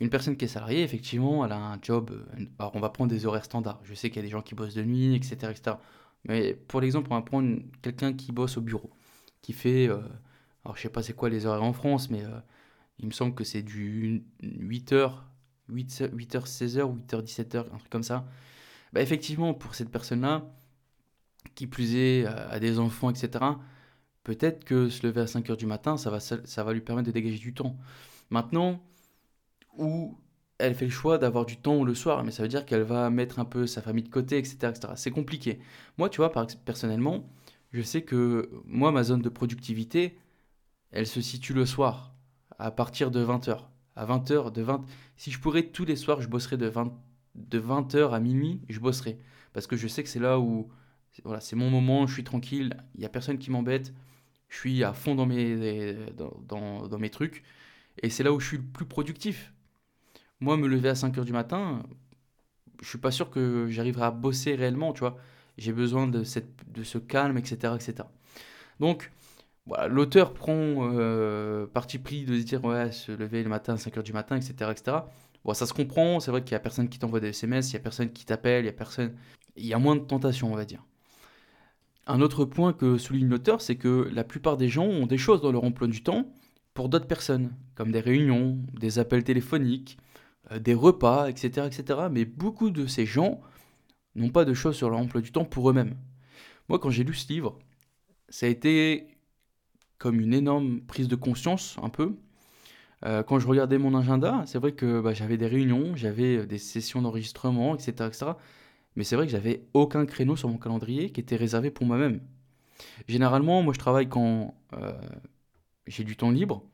Une 0.00 0.10
personne 0.10 0.36
qui 0.36 0.46
est 0.46 0.48
salariée, 0.48 0.82
effectivement, 0.82 1.44
elle 1.44 1.52
a 1.52 1.58
un 1.58 1.78
job. 1.80 2.10
Euh, 2.10 2.44
alors 2.58 2.72
on 2.74 2.80
va 2.80 2.88
prendre 2.90 3.10
des 3.10 3.26
horaires 3.26 3.44
standards. 3.44 3.80
Je 3.84 3.94
sais 3.94 4.08
qu'il 4.08 4.16
y 4.16 4.20
a 4.20 4.22
des 4.22 4.30
gens 4.30 4.42
qui 4.42 4.54
bossent 4.54 4.74
de 4.74 4.82
nuit, 4.82 5.14
etc. 5.14 5.50
etc. 5.50 5.76
Mais 6.24 6.54
pour 6.54 6.80
l'exemple, 6.80 7.08
on 7.10 7.16
va 7.16 7.22
prendre 7.22 7.58
quelqu'un 7.82 8.12
qui 8.12 8.32
bosse 8.32 8.56
au 8.56 8.62
bureau. 8.62 8.90
Qui 9.42 9.52
fait. 9.52 9.88
Euh, 9.88 10.00
alors 10.64 10.76
je 10.76 10.82
sais 10.82 10.88
pas 10.90 11.02
c'est 11.02 11.14
quoi 11.14 11.28
les 11.30 11.46
horaires 11.46 11.62
en 11.62 11.72
France, 11.72 12.10
mais 12.10 12.24
euh, 12.24 12.40
il 12.98 13.06
me 13.06 13.12
semble 13.12 13.34
que 13.34 13.44
c'est 13.44 13.62
du 13.62 14.24
8h, 14.42 15.12
8, 15.68 16.02
h 16.02 16.44
16h, 16.44 17.06
8h, 17.08 17.22
17h, 17.22 17.58
un 17.58 17.78
truc 17.78 17.90
comme 17.90 18.02
ça. 18.02 18.26
Bah, 18.92 19.00
effectivement, 19.02 19.54
pour 19.54 19.74
cette 19.74 19.90
personne-là, 19.90 20.52
qui 21.54 21.66
plus 21.66 21.96
est, 21.96 22.26
a 22.26 22.58
des 22.60 22.78
enfants, 22.78 23.10
etc., 23.10 23.44
peut-être 24.24 24.64
que 24.64 24.88
se 24.88 25.06
lever 25.06 25.22
à 25.22 25.24
5h 25.24 25.56
du 25.56 25.66
matin, 25.66 25.96
ça 25.96 26.10
va, 26.10 26.20
ça 26.20 26.64
va 26.64 26.72
lui 26.72 26.80
permettre 26.80 27.06
de 27.06 27.12
dégager 27.12 27.38
du 27.38 27.54
temps. 27.54 27.76
Maintenant, 28.30 28.80
où 29.76 30.18
elle 30.58 30.74
fait 30.74 30.84
le 30.84 30.90
choix 30.90 31.18
d'avoir 31.18 31.46
du 31.46 31.56
temps 31.56 31.84
le 31.84 31.94
soir, 31.94 32.22
mais 32.24 32.30
ça 32.30 32.42
veut 32.42 32.48
dire 32.48 32.66
qu'elle 32.66 32.82
va 32.82 33.10
mettre 33.10 33.38
un 33.38 33.44
peu 33.44 33.66
sa 33.66 33.82
famille 33.82 34.04
de 34.04 34.10
côté, 34.10 34.38
etc. 34.38 34.68
etc. 34.68 34.92
C'est 34.96 35.10
compliqué. 35.10 35.60
Moi, 35.98 36.08
tu 36.10 36.18
vois, 36.18 36.32
personnellement, 36.64 37.28
je 37.72 37.82
sais 37.82 38.02
que 38.02 38.50
moi, 38.66 38.92
ma 38.92 39.02
zone 39.02 39.22
de 39.22 39.28
productivité, 39.28 40.18
elle 40.90 41.06
se 41.06 41.20
situe 41.20 41.54
le 41.54 41.66
soir, 41.66 42.14
à 42.58 42.70
partir 42.70 43.10
de 43.10 43.24
20h. 43.24 43.58
À 43.96 44.06
20h, 44.06 44.52
de 44.52 44.62
20... 44.62 44.84
Si 45.16 45.30
je 45.30 45.40
pourrais, 45.40 45.64
tous 45.64 45.84
les 45.84 45.96
soirs, 45.96 46.20
je 46.20 46.28
bosserais 46.28 46.56
de, 46.56 46.66
20... 46.66 46.92
de 47.34 47.60
20h 47.60 48.10
à 48.12 48.20
minuit, 48.20 48.60
je 48.68 48.80
bosserais. 48.80 49.18
Parce 49.52 49.66
que 49.66 49.76
je 49.76 49.88
sais 49.88 50.02
que 50.02 50.08
c'est 50.08 50.20
là 50.20 50.38
où... 50.38 50.68
Voilà, 51.24 51.40
c'est 51.40 51.56
mon 51.56 51.70
moment, 51.70 52.06
je 52.06 52.14
suis 52.14 52.24
tranquille, 52.24 52.76
il 52.94 53.00
n'y 53.00 53.06
a 53.06 53.08
personne 53.08 53.38
qui 53.38 53.50
m'embête, 53.50 53.92
je 54.48 54.56
suis 54.56 54.84
à 54.84 54.92
fond 54.92 55.14
dans 55.14 55.26
mes, 55.26 55.94
dans, 56.16 56.86
dans 56.86 56.98
mes 56.98 57.10
trucs, 57.10 57.42
et 58.02 58.10
c'est 58.10 58.22
là 58.22 58.32
où 58.32 58.40
je 58.40 58.46
suis 58.46 58.56
le 58.58 58.62
plus 58.62 58.86
productif. 58.86 59.52
Moi, 60.40 60.56
me 60.56 60.66
lever 60.68 60.88
à 60.88 60.94
5h 60.94 61.24
du 61.24 61.32
matin, 61.32 61.82
je 62.80 62.88
suis 62.88 62.98
pas 62.98 63.10
sûr 63.10 63.30
que 63.30 63.66
j'arriverai 63.68 64.04
à 64.04 64.10
bosser 64.10 64.54
réellement, 64.54 64.92
tu 64.92 65.00
vois. 65.00 65.18
J'ai 65.58 65.72
besoin 65.72 66.06
de, 66.06 66.24
cette, 66.24 66.70
de 66.72 66.82
ce 66.82 66.98
calme, 66.98 67.36
etc. 67.36 67.74
etc. 67.74 68.08
Donc, 68.78 69.10
voilà, 69.66 69.88
l'auteur 69.88 70.32
prend 70.32 70.54
euh, 70.54 71.66
parti 71.66 71.98
pris 71.98 72.24
de 72.24 72.38
se 72.38 72.44
dire, 72.44 72.64
ouais, 72.64 72.92
se 72.92 73.12
lever 73.12 73.42
le 73.42 73.50
matin 73.50 73.74
à 73.74 73.76
5h 73.76 74.02
du 74.02 74.12
matin, 74.12 74.36
etc. 74.36 74.70
etc. 74.72 74.98
Bon, 75.44 75.54
ça 75.54 75.66
se 75.66 75.72
comprend, 75.72 76.20
c'est 76.20 76.30
vrai 76.30 76.42
qu'il 76.42 76.52
y 76.52 76.54
a 76.54 76.60
personne 76.60 76.88
qui 76.88 76.98
t'envoie 76.98 77.20
des 77.20 77.28
SMS, 77.28 77.70
il 77.70 77.74
y 77.74 77.76
a 77.76 77.80
personne 77.80 78.12
qui 78.12 78.24
t'appelle, 78.24 78.64
il 78.64 78.66
y 78.66 78.70
a 78.70 78.72
personne... 78.72 79.14
Il 79.56 79.66
y 79.66 79.74
a 79.74 79.78
moins 79.78 79.96
de 79.96 80.00
tentation, 80.00 80.52
on 80.52 80.56
va 80.56 80.64
dire. 80.64 80.84
Un 82.06 82.20
autre 82.20 82.44
point 82.44 82.72
que 82.72 82.98
souligne 82.98 83.28
l'auteur, 83.28 83.60
c'est 83.60 83.76
que 83.76 84.08
la 84.12 84.24
plupart 84.24 84.56
des 84.56 84.68
gens 84.68 84.86
ont 84.86 85.06
des 85.06 85.18
choses 85.18 85.40
dans 85.40 85.52
leur 85.52 85.64
emploi 85.64 85.88
du 85.88 86.02
temps 86.02 86.32
pour 86.74 86.88
d'autres 86.88 87.06
personnes, 87.06 87.54
comme 87.74 87.92
des 87.92 88.00
réunions, 88.00 88.58
des 88.78 88.98
appels 88.98 89.24
téléphoniques, 89.24 89.98
euh, 90.52 90.58
des 90.58 90.74
repas, 90.74 91.28
etc., 91.28 91.66
etc. 91.66 92.08
Mais 92.10 92.24
beaucoup 92.24 92.70
de 92.70 92.86
ces 92.86 93.06
gens 93.06 93.40
n'ont 94.14 94.30
pas 94.30 94.44
de 94.44 94.54
choses 94.54 94.76
sur 94.76 94.90
leur 94.90 94.98
emploi 94.98 95.20
du 95.20 95.32
temps 95.32 95.44
pour 95.44 95.70
eux-mêmes. 95.70 95.96
Moi, 96.68 96.78
quand 96.78 96.90
j'ai 96.90 97.04
lu 97.04 97.14
ce 97.14 97.32
livre, 97.32 97.58
ça 98.28 98.46
a 98.46 98.48
été 98.48 99.08
comme 99.98 100.20
une 100.20 100.32
énorme 100.32 100.80
prise 100.80 101.08
de 101.08 101.16
conscience, 101.16 101.76
un 101.82 101.90
peu. 101.90 102.16
Euh, 103.04 103.22
quand 103.22 103.38
je 103.38 103.46
regardais 103.46 103.78
mon 103.78 103.94
agenda, 103.96 104.42
c'est 104.46 104.58
vrai 104.58 104.72
que 104.72 105.00
bah, 105.00 105.14
j'avais 105.14 105.36
des 105.38 105.46
réunions, 105.46 105.96
j'avais 105.96 106.38
euh, 106.38 106.46
des 106.46 106.58
sessions 106.58 107.02
d'enregistrement, 107.02 107.74
etc., 107.74 107.92
etc. 108.08 108.26
Mais 108.96 109.04
c'est 109.04 109.16
vrai 109.16 109.26
que 109.26 109.32
j'avais 109.32 109.66
aucun 109.72 110.04
créneau 110.06 110.36
sur 110.36 110.48
mon 110.48 110.58
calendrier 110.58 111.10
qui 111.10 111.20
était 111.20 111.36
réservé 111.36 111.70
pour 111.70 111.86
moi-même. 111.86 112.20
Généralement, 113.08 113.62
moi, 113.62 113.72
je 113.72 113.78
travaille 113.78 114.08
quand 114.08 114.54
j'ai 115.86 116.04
du 116.04 116.16
temps 116.16 116.30
libre. 116.30 116.64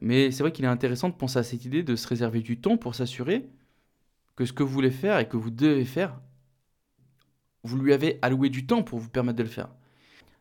Mais 0.00 0.30
c'est 0.30 0.42
vrai 0.42 0.52
qu'il 0.52 0.64
est 0.64 0.68
intéressant 0.68 1.08
de 1.08 1.14
penser 1.14 1.38
à 1.38 1.42
cette 1.42 1.64
idée 1.64 1.82
de 1.82 1.96
se 1.96 2.06
réserver 2.08 2.40
du 2.40 2.60
temps 2.60 2.76
pour 2.76 2.94
s'assurer 2.94 3.48
que 4.36 4.44
ce 4.44 4.52
que 4.52 4.62
vous 4.62 4.72
voulez 4.72 4.90
faire 4.90 5.18
et 5.18 5.28
que 5.28 5.36
vous 5.36 5.50
devez 5.50 5.84
faire, 5.84 6.20
vous 7.62 7.78
lui 7.78 7.92
avez 7.92 8.18
alloué 8.22 8.50
du 8.50 8.66
temps 8.66 8.82
pour 8.82 8.98
vous 8.98 9.08
permettre 9.08 9.38
de 9.38 9.42
le 9.42 9.48
faire. 9.48 9.68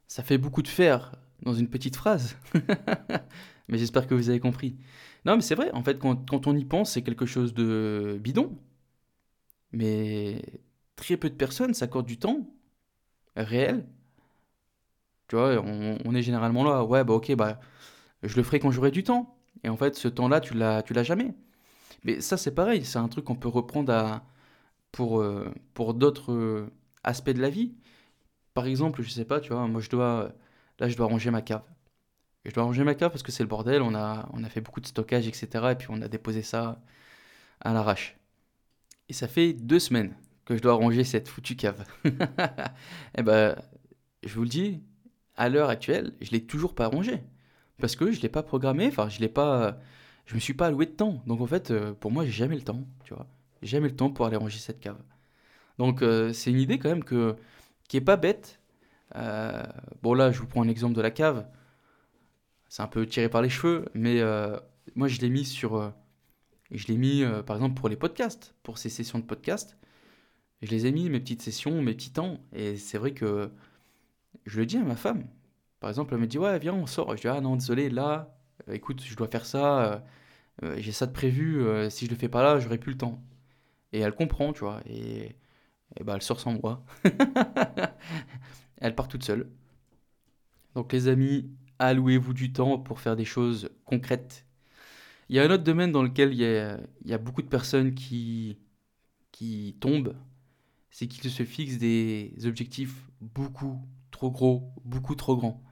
Ça 0.07 0.23
fait 0.23 0.37
beaucoup 0.37 0.61
de 0.61 0.67
faire 0.67 1.13
dans 1.43 1.53
une 1.53 1.67
petite 1.67 1.95
phrase, 1.95 2.37
mais 3.67 3.77
j'espère 3.77 4.07
que 4.07 4.15
vous 4.15 4.29
avez 4.29 4.39
compris. 4.39 4.75
Non, 5.25 5.35
mais 5.35 5.41
c'est 5.41 5.55
vrai, 5.55 5.71
en 5.73 5.83
fait, 5.83 5.99
quand, 5.99 6.47
on 6.47 6.55
y 6.55 6.65
pense, 6.65 6.91
c'est 6.93 7.03
quelque 7.03 7.25
chose 7.25 7.53
de 7.53 8.17
bidon. 8.21 8.57
Mais 9.71 10.41
très 10.95 11.17
peu 11.17 11.29
de 11.29 11.35
personnes 11.35 11.73
s'accordent 11.73 12.05
du 12.05 12.17
temps 12.19 12.47
réel. 13.35 13.85
Tu 15.27 15.35
vois, 15.35 15.61
on, 15.63 16.15
est 16.15 16.21
généralement 16.21 16.63
là, 16.63 16.83
ouais, 16.83 17.03
bah 17.03 17.13
ok, 17.13 17.33
bah 17.35 17.59
je 18.23 18.35
le 18.37 18.43
ferai 18.43 18.59
quand 18.59 18.71
j'aurai 18.71 18.91
du 18.91 19.03
temps. 19.03 19.37
Et 19.63 19.69
en 19.69 19.77
fait, 19.77 19.95
ce 19.95 20.07
temps-là, 20.07 20.41
tu 20.41 20.53
l'as, 20.55 20.83
tu 20.83 20.93
l'as 20.93 21.03
jamais. 21.03 21.33
Mais 22.05 22.21
ça, 22.21 22.37
c'est 22.37 22.53
pareil, 22.55 22.85
c'est 22.85 22.99
un 22.99 23.07
truc 23.09 23.25
qu'on 23.25 23.35
peut 23.35 23.49
reprendre 23.49 24.21
pour, 24.91 25.21
euh, 25.21 25.53
pour 25.73 25.93
d'autres 25.95 26.33
euh, 26.33 26.71
aspects 27.03 27.31
de 27.31 27.41
la 27.41 27.49
vie. 27.49 27.73
Par 28.53 28.67
exemple, 28.67 29.03
je 29.03 29.09
sais 29.09 29.25
pas, 29.25 29.39
tu 29.41 29.53
vois, 29.53 29.67
moi 29.67 29.81
je 29.81 29.89
dois, 29.89 30.33
là 30.79 30.89
je 30.89 30.97
dois 30.97 31.07
ranger 31.07 31.31
ma 31.31 31.41
cave. 31.41 31.63
Je 32.45 32.53
dois 32.53 32.63
ranger 32.63 32.83
ma 32.83 32.95
cave 32.95 33.09
parce 33.11 33.23
que 33.23 33.31
c'est 33.31 33.43
le 33.43 33.49
bordel, 33.49 33.81
on 33.81 33.95
a, 33.95 34.29
on 34.33 34.43
a 34.43 34.49
fait 34.49 34.61
beaucoup 34.61 34.81
de 34.81 34.87
stockage, 34.87 35.27
etc. 35.27 35.47
Et 35.71 35.75
puis 35.75 35.87
on 35.89 36.01
a 36.01 36.07
déposé 36.07 36.41
ça 36.41 36.81
à 37.61 37.73
l'arrache. 37.73 38.17
Et 39.09 39.13
ça 39.13 39.27
fait 39.27 39.53
deux 39.53 39.79
semaines 39.79 40.13
que 40.45 40.55
je 40.57 40.61
dois 40.61 40.73
ranger 40.73 41.03
cette 41.03 41.27
foutue 41.27 41.55
cave. 41.55 41.85
eh 43.17 43.23
ben, 43.23 43.55
je 44.23 44.33
vous 44.35 44.43
le 44.43 44.49
dis, 44.49 44.81
à 45.35 45.49
l'heure 45.49 45.69
actuelle, 45.69 46.13
je 46.21 46.31
l'ai 46.31 46.45
toujours 46.45 46.75
pas 46.75 46.87
rangée 46.87 47.23
parce 47.79 47.95
que 47.95 48.11
je 48.11 48.21
l'ai 48.21 48.29
pas 48.29 48.43
programmé, 48.43 48.87
enfin 48.87 49.09
je 49.09 49.19
l'ai 49.19 49.29
pas, 49.29 49.79
je 50.25 50.35
me 50.35 50.39
suis 50.39 50.53
pas 50.53 50.67
alloué 50.67 50.85
de 50.85 50.91
temps. 50.91 51.21
Donc 51.27 51.41
en 51.41 51.47
fait, 51.47 51.71
euh, 51.71 51.93
pour 51.93 52.11
moi, 52.11 52.25
j'ai 52.25 52.31
jamais 52.31 52.55
le 52.55 52.61
temps, 52.61 52.85
tu 53.03 53.13
vois, 53.13 53.27
jamais 53.61 53.89
le 53.89 53.95
temps 53.95 54.09
pour 54.09 54.25
aller 54.25 54.37
ranger 54.37 54.59
cette 54.59 54.79
cave. 54.79 55.01
Donc 55.79 56.01
euh, 56.01 56.33
c'est 56.33 56.51
une 56.51 56.59
idée 56.59 56.79
quand 56.79 56.89
même 56.89 57.03
qui 57.03 57.97
est 57.97 58.01
pas 58.01 58.17
bête. 58.17 58.59
Euh, 59.15 59.63
bon 60.01 60.13
là, 60.13 60.31
je 60.31 60.39
vous 60.39 60.47
prends 60.47 60.63
un 60.63 60.67
exemple 60.67 60.95
de 60.95 61.01
la 61.01 61.11
cave. 61.11 61.45
C'est 62.73 62.81
un 62.81 62.87
peu 62.87 63.05
tiré 63.05 63.29
par 63.29 63.43
les 63.43 63.49
cheveux, 63.49 63.85
mais 63.93 64.19
moi 64.95 65.07
je 65.07 65.21
l'ai 65.21 65.29
mis 65.29 65.45
sur, 65.45 65.93
je 66.71 66.87
l'ai 66.87 66.97
mis 66.97 67.23
par 67.45 67.55
exemple 67.55 67.75
pour 67.75 67.87
les 67.87 67.95
podcasts, 67.95 68.55
pour 68.63 68.79
ces 68.79 68.89
sessions 68.89 69.19
de 69.19 69.25
podcast. 69.25 69.77
Je 70.63 70.71
les 70.71 70.87
ai 70.87 70.91
mis 70.91 71.07
mes 71.11 71.19
petites 71.19 71.43
sessions, 71.43 71.83
mes 71.83 71.93
petits 71.93 72.11
temps, 72.11 72.39
et 72.51 72.77
c'est 72.77 72.97
vrai 72.97 73.13
que 73.13 73.51
je 74.47 74.59
le 74.59 74.65
dis 74.65 74.77
à 74.77 74.83
ma 74.83 74.95
femme. 74.95 75.27
Par 75.79 75.91
exemple, 75.91 76.15
elle 76.15 76.21
me 76.21 76.25
dit 76.25 76.39
Ouais, 76.39 76.57
viens, 76.57 76.73
on 76.73 76.87
sort. 76.87 77.15
Je 77.15 77.21
dis 77.21 77.27
Ah 77.27 77.41
non, 77.41 77.55
désolé, 77.57 77.91
là, 77.91 78.35
euh, 78.69 78.73
écoute, 78.73 79.03
je 79.05 79.15
dois 79.15 79.27
faire 79.27 79.45
ça, 79.45 79.85
euh, 79.85 79.99
euh, 80.63 80.75
j'ai 80.79 80.91
ça 80.93 81.05
de 81.05 81.11
prévu, 81.11 81.63
si 81.91 82.05
je 82.07 82.09
le 82.09 82.17
fais 82.17 82.29
pas 82.29 82.41
là, 82.41 82.59
j'aurai 82.59 82.79
plus 82.79 82.93
le 82.93 82.97
temps. 82.97 83.21
Et 83.91 83.99
elle 83.99 84.15
comprend, 84.15 84.53
tu 84.53 84.61
vois, 84.61 84.81
et, 84.87 85.35
et 85.99 86.03
bah, 86.03 86.13
elle 86.15 86.23
sort 86.23 86.39
sans 86.39 86.53
moi. 86.53 86.83
elle 88.77 88.95
part 88.95 89.07
toute 89.07 89.23
seule. 89.23 89.49
Donc, 90.75 90.91
les 90.93 91.07
amis, 91.07 91.49
allouez-vous 91.87 92.33
du 92.33 92.53
temps 92.53 92.77
pour 92.79 92.99
faire 92.99 93.15
des 93.15 93.25
choses 93.25 93.69
concrètes. 93.85 94.45
Il 95.29 95.35
y 95.35 95.39
a 95.39 95.43
un 95.43 95.49
autre 95.49 95.63
domaine 95.63 95.91
dans 95.91 96.03
lequel 96.03 96.33
il 96.33 96.39
y 97.05 97.13
a, 97.13 97.17
beaucoup 97.17 97.41
de 97.41 97.47
personnes 97.47 97.95
qui, 97.95 98.57
qui 99.31 99.77
tombent, 99.79 100.15
c'est 100.91 101.07
qu'ils 101.07 101.31
se 101.31 101.43
fixent 101.43 101.77
des 101.77 102.33
objectifs 102.45 103.09
beaucoup 103.21 103.81
trop 104.11 104.31
gros, 104.31 104.73
beaucoup 104.85 105.15
trop 105.15 105.35
grands. 105.35 105.63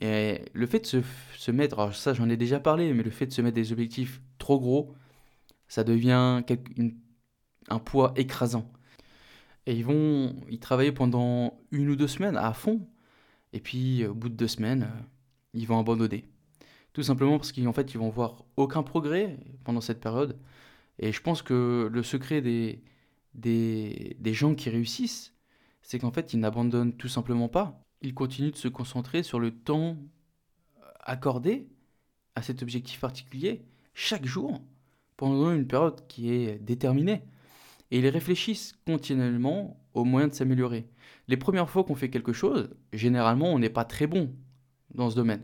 Et 0.00 0.42
le 0.52 0.66
fait 0.66 0.80
de 0.80 0.86
se, 0.86 1.02
se 1.36 1.50
mettre, 1.50 1.94
ça 1.94 2.14
j'en 2.14 2.28
ai 2.28 2.36
déjà 2.36 2.60
parlé, 2.60 2.92
mais 2.92 3.02
le 3.02 3.10
fait 3.10 3.26
de 3.26 3.32
se 3.32 3.42
mettre 3.42 3.56
des 3.56 3.72
objectifs 3.72 4.20
trop 4.38 4.58
gros, 4.58 4.94
ça 5.68 5.84
devient 5.84 6.42
un 7.68 7.78
poids 7.78 8.12
écrasant. 8.16 8.70
Et 9.66 9.74
ils 9.76 9.84
vont 9.84 10.34
y 10.48 10.58
travailler 10.58 10.92
pendant 10.92 11.60
une 11.70 11.90
ou 11.90 11.96
deux 11.96 12.08
semaines 12.08 12.36
à 12.36 12.52
fond, 12.54 12.88
et 13.52 13.60
puis 13.60 14.06
au 14.06 14.14
bout 14.14 14.28
de 14.28 14.34
deux 14.34 14.48
semaines, 14.48 14.88
ils 15.54 15.66
vont 15.66 15.78
abandonner. 15.78 16.24
Tout 16.92 17.02
simplement 17.02 17.38
parce 17.38 17.52
qu'en 17.52 17.72
fait, 17.72 17.94
ils 17.94 17.98
vont 17.98 18.10
voir 18.10 18.44
aucun 18.56 18.82
progrès 18.82 19.38
pendant 19.64 19.80
cette 19.80 20.00
période. 20.00 20.38
Et 20.98 21.12
je 21.12 21.20
pense 21.22 21.42
que 21.42 21.88
le 21.92 22.02
secret 22.02 22.40
des, 22.40 22.82
des, 23.34 24.16
des 24.18 24.34
gens 24.34 24.54
qui 24.54 24.70
réussissent, 24.70 25.34
c'est 25.82 25.98
qu'en 25.98 26.10
fait, 26.10 26.32
ils 26.32 26.40
n'abandonnent 26.40 26.94
tout 26.94 27.08
simplement 27.08 27.48
pas 27.48 27.84
il 28.02 28.14
continue 28.14 28.50
de 28.50 28.56
se 28.56 28.68
concentrer 28.68 29.22
sur 29.22 29.40
le 29.40 29.50
temps 29.50 29.96
accordé 31.00 31.68
à 32.34 32.42
cet 32.42 32.62
objectif 32.62 33.00
particulier 33.00 33.62
chaque 33.94 34.26
jour 34.26 34.62
pendant 35.16 35.52
une 35.52 35.66
période 35.66 36.06
qui 36.06 36.30
est 36.30 36.58
déterminée. 36.58 37.22
Et 37.90 37.98
ils 37.98 38.08
réfléchissent 38.08 38.74
continuellement 38.86 39.82
aux 39.94 40.04
moyens 40.04 40.32
de 40.32 40.36
s'améliorer. 40.36 40.86
Les 41.26 41.36
premières 41.36 41.70
fois 41.70 41.84
qu'on 41.84 41.94
fait 41.94 42.10
quelque 42.10 42.32
chose, 42.32 42.70
généralement, 42.92 43.52
on 43.52 43.58
n'est 43.58 43.70
pas 43.70 43.84
très 43.84 44.06
bon 44.06 44.32
dans 44.94 45.10
ce 45.10 45.16
domaine. 45.16 45.42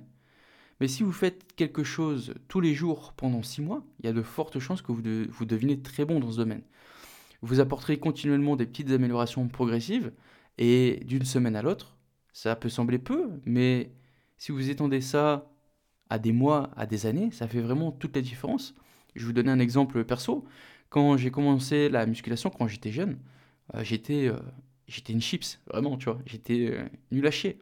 Mais 0.81 0.89
si 0.89 1.03
vous 1.03 1.13
faites 1.13 1.55
quelque 1.55 1.85
chose 1.85 2.35
tous 2.49 2.61
les 2.61 2.75
jours 2.75 3.13
pendant 3.17 3.43
six 3.43 3.63
mois, 3.63 3.85
il 4.01 4.07
y 4.07 4.09
a 4.09 4.13
de 4.13 4.23
fortes 4.23 4.59
chances 4.59 4.83
que 4.83 4.93
vous, 4.93 5.03
vous 5.29 5.45
devinez 5.45 5.81
très 5.81 6.05
bon 6.05 6.21
dans 6.21 6.33
ce 6.33 6.39
domaine. 6.39 6.63
Vous 7.43 7.61
apporterez 7.61 7.99
continuellement 7.99 8.57
des 8.57 8.67
petites 8.67 8.91
améliorations 8.91 9.47
progressives 9.49 10.13
et 10.59 11.03
d'une 11.05 11.25
semaine 11.25 11.57
à 11.57 11.63
l'autre, 11.63 11.97
ça 12.33 12.57
peut 12.57 12.69
sembler 12.69 12.99
peu, 12.99 13.31
mais 13.45 13.93
si 14.39 14.53
vous 14.53 14.71
étendez 14.71 15.01
ça 15.01 15.51
à 16.11 16.19
des 16.19 16.33
mois, 16.33 16.71
à 16.77 16.87
des 16.87 17.07
années, 17.07 17.31
ça 17.31 17.49
fait 17.49 17.61
vraiment 17.61 17.93
toute 17.93 18.15
la 18.17 18.23
différence. 18.23 18.75
Je 19.15 19.25
vous 19.25 19.33
donner 19.33 19.51
un 19.51 19.61
exemple 19.61 20.05
perso. 20.05 20.45
Quand 20.91 21.17
j'ai 21.17 21.31
commencé 21.31 21.89
la 21.89 22.07
musculation, 22.07 22.51
quand 22.51 22.67
j'étais 22.67 22.93
jeune, 22.93 23.19
euh, 23.75 23.85
j'étais 23.85 24.27
euh, 24.27 24.39
j'étais 24.89 25.13
une 25.13 25.21
chips, 25.21 25.61
vraiment, 25.67 25.97
tu 25.97 26.07
vois. 26.07 26.19
J'étais 26.27 26.71
euh, 26.73 26.85
nul 27.11 27.27
à 27.27 27.31
chier. 27.31 27.59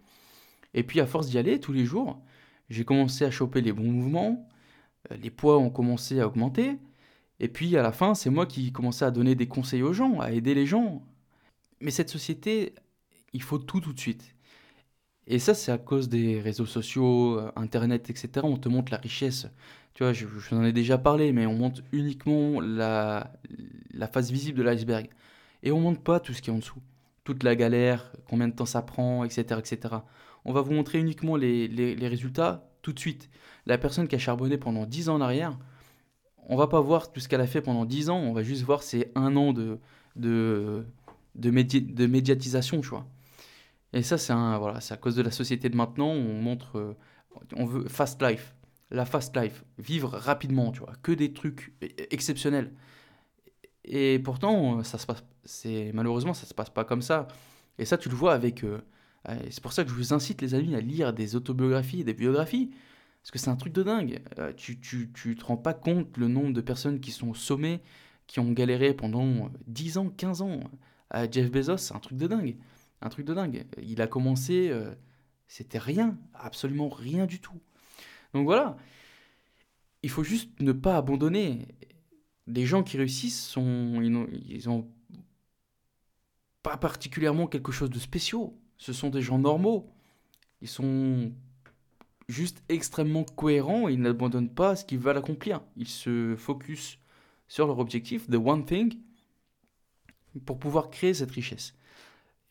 Et 0.74 0.82
puis 0.84 1.00
à 1.00 1.06
force 1.06 1.28
d'y 1.28 1.38
aller 1.38 1.60
tous 1.60 1.72
les 1.72 1.84
jours, 1.86 2.22
j'ai 2.70 2.84
commencé 2.84 3.24
à 3.24 3.30
choper 3.30 3.60
les 3.60 3.72
bons 3.72 3.90
mouvements, 3.90 4.48
les 5.10 5.30
poids 5.30 5.58
ont 5.58 5.70
commencé 5.70 6.20
à 6.20 6.26
augmenter, 6.28 6.78
Et 7.40 7.48
puis 7.48 7.76
à 7.76 7.82
la 7.82 7.92
fin, 7.92 8.14
c'est 8.14 8.30
moi 8.30 8.46
qui 8.46 8.72
commençais 8.72 9.04
à 9.06 9.10
donner 9.12 9.34
des 9.36 9.48
conseils 9.48 9.82
aux 9.82 9.92
gens, 9.94 10.20
à 10.20 10.32
aider 10.32 10.54
les 10.54 10.66
gens. 10.66 11.02
Mais 11.80 11.90
cette 11.92 12.10
société, 12.10 12.74
il 13.34 13.42
faut 13.42 13.58
tout 13.58 13.80
tout 13.80 13.92
de 13.92 14.00
suite. 14.00 14.34
Et 15.26 15.38
ça, 15.38 15.54
c'est 15.54 15.72
à 15.72 15.78
cause 15.78 16.08
des 16.08 16.40
réseaux 16.40 16.66
sociaux, 16.66 17.38
euh, 17.38 17.52
Internet, 17.56 18.10
etc. 18.10 18.30
On 18.44 18.56
te 18.58 18.68
montre 18.68 18.92
la 18.92 18.98
richesse. 18.98 19.46
Tu 19.94 20.02
vois, 20.02 20.12
je, 20.12 20.26
je 20.26 20.54
en 20.54 20.64
ai 20.64 20.72
déjà 20.72 20.98
parlé, 20.98 21.32
mais 21.32 21.46
on 21.46 21.54
montre 21.54 21.82
uniquement 21.92 22.60
la, 22.60 23.32
la 23.92 24.08
face 24.08 24.30
visible 24.30 24.58
de 24.58 24.64
l'iceberg. 24.64 25.08
Et 25.62 25.72
on 25.72 25.80
montre 25.80 26.00
pas 26.02 26.20
tout 26.20 26.32
ce 26.34 26.42
qui 26.42 26.50
est 26.50 26.52
en 26.52 26.58
dessous. 26.58 26.80
Toute 27.24 27.44
la 27.44 27.54
galère, 27.56 28.12
combien 28.28 28.48
de 28.48 28.54
temps 28.54 28.66
ça 28.66 28.82
prend, 28.82 29.24
etc. 29.24 29.60
etc. 29.60 29.96
On 30.44 30.52
va 30.52 30.60
vous 30.60 30.72
montrer 30.72 30.98
uniquement 30.98 31.36
les, 31.36 31.68
les, 31.68 32.08
résultats 32.08 32.68
tout 32.82 32.92
de 32.92 32.98
suite. 32.98 33.30
La 33.66 33.78
personne 33.78 34.08
qui 34.08 34.16
a 34.16 34.18
charbonné 34.18 34.58
pendant 34.58 34.86
10 34.86 35.08
ans 35.08 35.16
en 35.16 35.20
arrière, 35.20 35.56
on 36.48 36.56
va 36.56 36.66
pas 36.66 36.80
voir 36.80 37.12
tout 37.12 37.20
ce 37.20 37.28
qu'elle 37.28 37.40
a 37.40 37.46
fait 37.46 37.62
pendant 37.62 37.84
10 37.84 38.10
ans, 38.10 38.18
on 38.18 38.32
va 38.32 38.42
juste 38.42 38.62
voir 38.62 38.82
ses 38.82 39.12
un 39.14 39.36
an 39.36 39.52
de, 39.52 39.78
de, 40.16 40.84
de, 41.36 41.50
de 41.50 42.06
médiatisation, 42.06 42.80
tu 42.80 42.88
vois. 42.88 43.06
Et 43.92 44.02
ça, 44.02 44.18
c'est 44.18 44.32
voilà, 44.32 44.80
à 44.88 44.96
cause 44.96 45.14
de 45.16 45.22
la 45.22 45.30
société 45.30 45.68
de 45.68 45.76
maintenant, 45.76 46.08
on 46.08 46.40
montre, 46.40 46.78
euh, 46.78 46.96
on 47.56 47.66
veut 47.66 47.88
fast 47.88 48.20
life, 48.22 48.54
la 48.90 49.04
fast 49.04 49.36
life, 49.36 49.64
vivre 49.78 50.10
rapidement, 50.10 50.72
tu 50.72 50.80
vois, 50.80 50.94
que 51.02 51.12
des 51.12 51.32
trucs 51.32 51.74
e, 51.82 51.86
e, 51.86 51.88
exceptionnels. 52.10 52.72
Et 53.84 54.18
pourtant, 54.18 54.82
ça 54.82 54.98
se 54.98 55.06
passe, 55.06 55.24
c'est 55.44 55.90
malheureusement, 55.92 56.34
ça 56.34 56.46
se 56.46 56.54
passe 56.54 56.70
pas 56.70 56.84
comme 56.84 57.02
ça. 57.02 57.28
Et 57.78 57.84
ça, 57.84 57.98
tu 57.98 58.08
le 58.08 58.14
vois 58.14 58.34
avec. 58.34 58.64
Euh, 58.64 58.80
c'est 59.26 59.60
pour 59.60 59.72
ça 59.72 59.84
que 59.84 59.90
je 59.90 59.94
vous 59.94 60.12
incite, 60.12 60.42
les 60.42 60.54
amis, 60.54 60.74
à 60.74 60.80
lire 60.80 61.12
des 61.12 61.36
autobiographies, 61.36 62.04
des 62.04 62.14
biographies, 62.14 62.70
parce 63.22 63.30
que 63.30 63.38
c'est 63.38 63.50
un 63.50 63.56
truc 63.56 63.72
de 63.72 63.82
dingue. 63.82 64.20
Euh, 64.38 64.52
tu, 64.52 64.80
tu, 64.80 65.10
tu 65.12 65.36
te 65.36 65.44
rends 65.44 65.56
pas 65.56 65.74
compte 65.74 66.16
le 66.16 66.28
nombre 66.28 66.52
de 66.52 66.60
personnes 66.60 67.00
qui 67.00 67.12
sont 67.12 67.28
au 67.28 67.34
sommet, 67.34 67.80
qui 68.26 68.40
ont 68.40 68.50
galéré 68.50 68.94
pendant 68.94 69.50
10 69.68 69.98
ans, 69.98 70.08
15 70.08 70.42
ans. 70.42 70.60
Jeff 71.30 71.50
Bezos, 71.50 71.76
c'est 71.76 71.94
un 71.94 71.98
truc 71.98 72.16
de 72.16 72.26
dingue. 72.26 72.56
Un 73.02 73.08
truc 73.10 73.26
de 73.26 73.34
dingue. 73.34 73.66
Il 73.82 74.00
a 74.00 74.06
commencé, 74.06 74.70
euh, 74.70 74.94
c'était 75.46 75.78
rien, 75.78 76.18
absolument 76.34 76.88
rien 76.88 77.26
du 77.26 77.40
tout. 77.40 77.60
Donc 78.32 78.44
voilà, 78.44 78.76
il 80.02 80.10
faut 80.10 80.24
juste 80.24 80.60
ne 80.60 80.72
pas 80.72 80.96
abandonner. 80.96 81.68
Les 82.46 82.64
gens 82.64 82.82
qui 82.82 82.96
réussissent 82.96 83.44
sont, 83.44 84.00
ils 84.02 84.68
ont, 84.68 84.90
pas 86.62 86.76
particulièrement 86.76 87.46
quelque 87.46 87.72
chose 87.72 87.90
de 87.90 87.98
spécial. 87.98 88.50
Ce 88.82 88.92
sont 88.92 89.10
des 89.10 89.22
gens 89.22 89.38
normaux. 89.38 89.88
Ils 90.60 90.66
sont 90.66 91.30
juste 92.26 92.64
extrêmement 92.68 93.22
cohérents 93.22 93.86
ils 93.86 94.00
n'abandonnent 94.00 94.52
pas 94.52 94.74
ce 94.74 94.84
qu'ils 94.84 94.98
veulent 94.98 95.18
accomplir. 95.18 95.60
Ils 95.76 95.86
se 95.86 96.34
focus 96.36 96.98
sur 97.46 97.68
leur 97.68 97.78
objectif, 97.78 98.28
the 98.28 98.34
one 98.34 98.64
thing, 98.64 98.98
pour 100.46 100.58
pouvoir 100.58 100.90
créer 100.90 101.14
cette 101.14 101.30
richesse. 101.30 101.76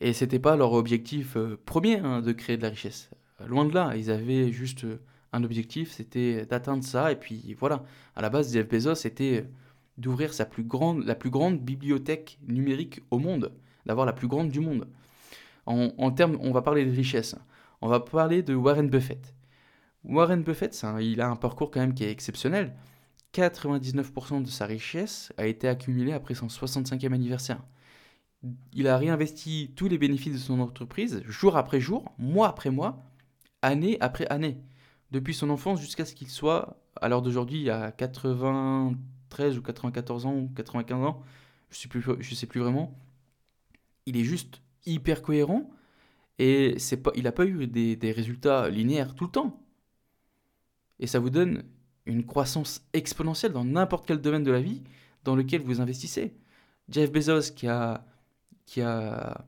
Et 0.00 0.14
c'était 0.14 0.38
pas 0.38 0.56
leur 0.56 0.72
objectif 0.72 1.36
euh, 1.36 1.60
premier 1.66 1.98
hein, 1.98 2.22
de 2.22 2.32
créer 2.32 2.56
de 2.56 2.62
la 2.62 2.70
richesse. 2.70 3.10
Loin 3.46 3.66
de 3.66 3.74
là, 3.74 3.94
ils 3.94 4.10
avaient 4.10 4.50
juste 4.50 4.84
euh, 4.84 5.02
un 5.34 5.44
objectif, 5.44 5.92
c'était 5.92 6.46
d'atteindre 6.46 6.82
ça. 6.82 7.12
Et 7.12 7.16
puis 7.16 7.54
voilà, 7.60 7.84
à 8.16 8.22
la 8.22 8.30
base, 8.30 8.54
Jeff 8.54 8.66
Bezos, 8.66 8.94
c'était 8.94 9.46
d'ouvrir 9.98 10.32
plus 10.48 10.64
grande, 10.64 11.04
la 11.04 11.14
plus 11.14 11.30
grande 11.30 11.60
bibliothèque 11.60 12.38
numérique 12.48 13.02
au 13.10 13.18
monde, 13.18 13.52
d'avoir 13.84 14.06
la 14.06 14.14
plus 14.14 14.28
grande 14.28 14.48
du 14.48 14.60
monde. 14.60 14.86
En, 15.66 16.10
termes, 16.10 16.38
on 16.40 16.50
va 16.52 16.62
parler 16.62 16.84
de 16.84 16.90
richesse. 16.90 17.36
On 17.80 17.88
va 17.88 18.00
parler 18.00 18.42
de 18.42 18.54
Warren 18.54 18.88
Buffett. 18.88 19.34
Warren 20.04 20.42
Buffett, 20.42 20.84
il 21.00 21.20
a 21.20 21.28
un 21.28 21.36
parcours 21.36 21.70
quand 21.70 21.80
même 21.80 21.94
qui 21.94 22.04
est 22.04 22.10
exceptionnel. 22.10 22.74
99% 23.34 24.42
de 24.42 24.48
sa 24.48 24.66
richesse 24.66 25.32
a 25.38 25.46
été 25.46 25.68
accumulée 25.68 26.12
après 26.12 26.34
son 26.34 26.48
65e 26.48 27.12
anniversaire 27.12 27.62
il 28.72 28.88
a 28.88 28.98
réinvesti 28.98 29.72
tous 29.76 29.88
les 29.88 29.98
bénéfices 29.98 30.32
de 30.32 30.38
son 30.38 30.60
entreprise, 30.60 31.22
jour 31.26 31.56
après 31.56 31.80
jour, 31.80 32.12
mois 32.18 32.48
après 32.48 32.70
mois, 32.70 33.04
année 33.62 33.96
après 34.00 34.26
année, 34.28 34.58
depuis 35.10 35.34
son 35.34 35.50
enfance 35.50 35.80
jusqu'à 35.80 36.04
ce 36.04 36.14
qu'il 36.14 36.28
soit, 36.28 36.76
à 37.00 37.08
l'heure 37.08 37.22
d'aujourd'hui, 37.22 37.70
à 37.70 37.92
93 37.92 39.58
ou 39.58 39.62
94 39.62 40.26
ans 40.26 40.34
ou 40.34 40.50
95 40.54 41.04
ans, 41.04 41.22
je 41.70 41.88
je 42.20 42.34
sais 42.34 42.46
plus 42.46 42.60
vraiment. 42.60 42.98
Il 44.06 44.16
est 44.16 44.24
juste 44.24 44.62
hyper 44.86 45.22
cohérent 45.22 45.70
et 46.38 46.78
c'est 46.78 46.96
pas, 46.96 47.12
il 47.14 47.24
n'a 47.24 47.32
pas 47.32 47.46
eu 47.46 47.66
des, 47.66 48.12
résultats 48.12 48.68
linéaires 48.68 49.14
tout 49.14 49.24
le 49.24 49.30
temps. 49.30 49.64
Et 50.98 51.06
ça 51.06 51.18
vous 51.18 51.30
donne 51.30 51.64
une 52.06 52.24
croissance 52.26 52.84
exponentielle 52.92 53.52
dans 53.52 53.64
n'importe 53.64 54.06
quel 54.06 54.20
domaine 54.20 54.42
de 54.42 54.50
la 54.50 54.60
vie 54.60 54.82
dans 55.24 55.36
lequel 55.36 55.62
vous 55.62 55.80
investissez. 55.80 56.34
Jeff 56.88 57.12
Bezos 57.12 57.52
qui 57.54 57.68
a 57.68 58.04
qui 58.66 58.80
a, 58.80 59.46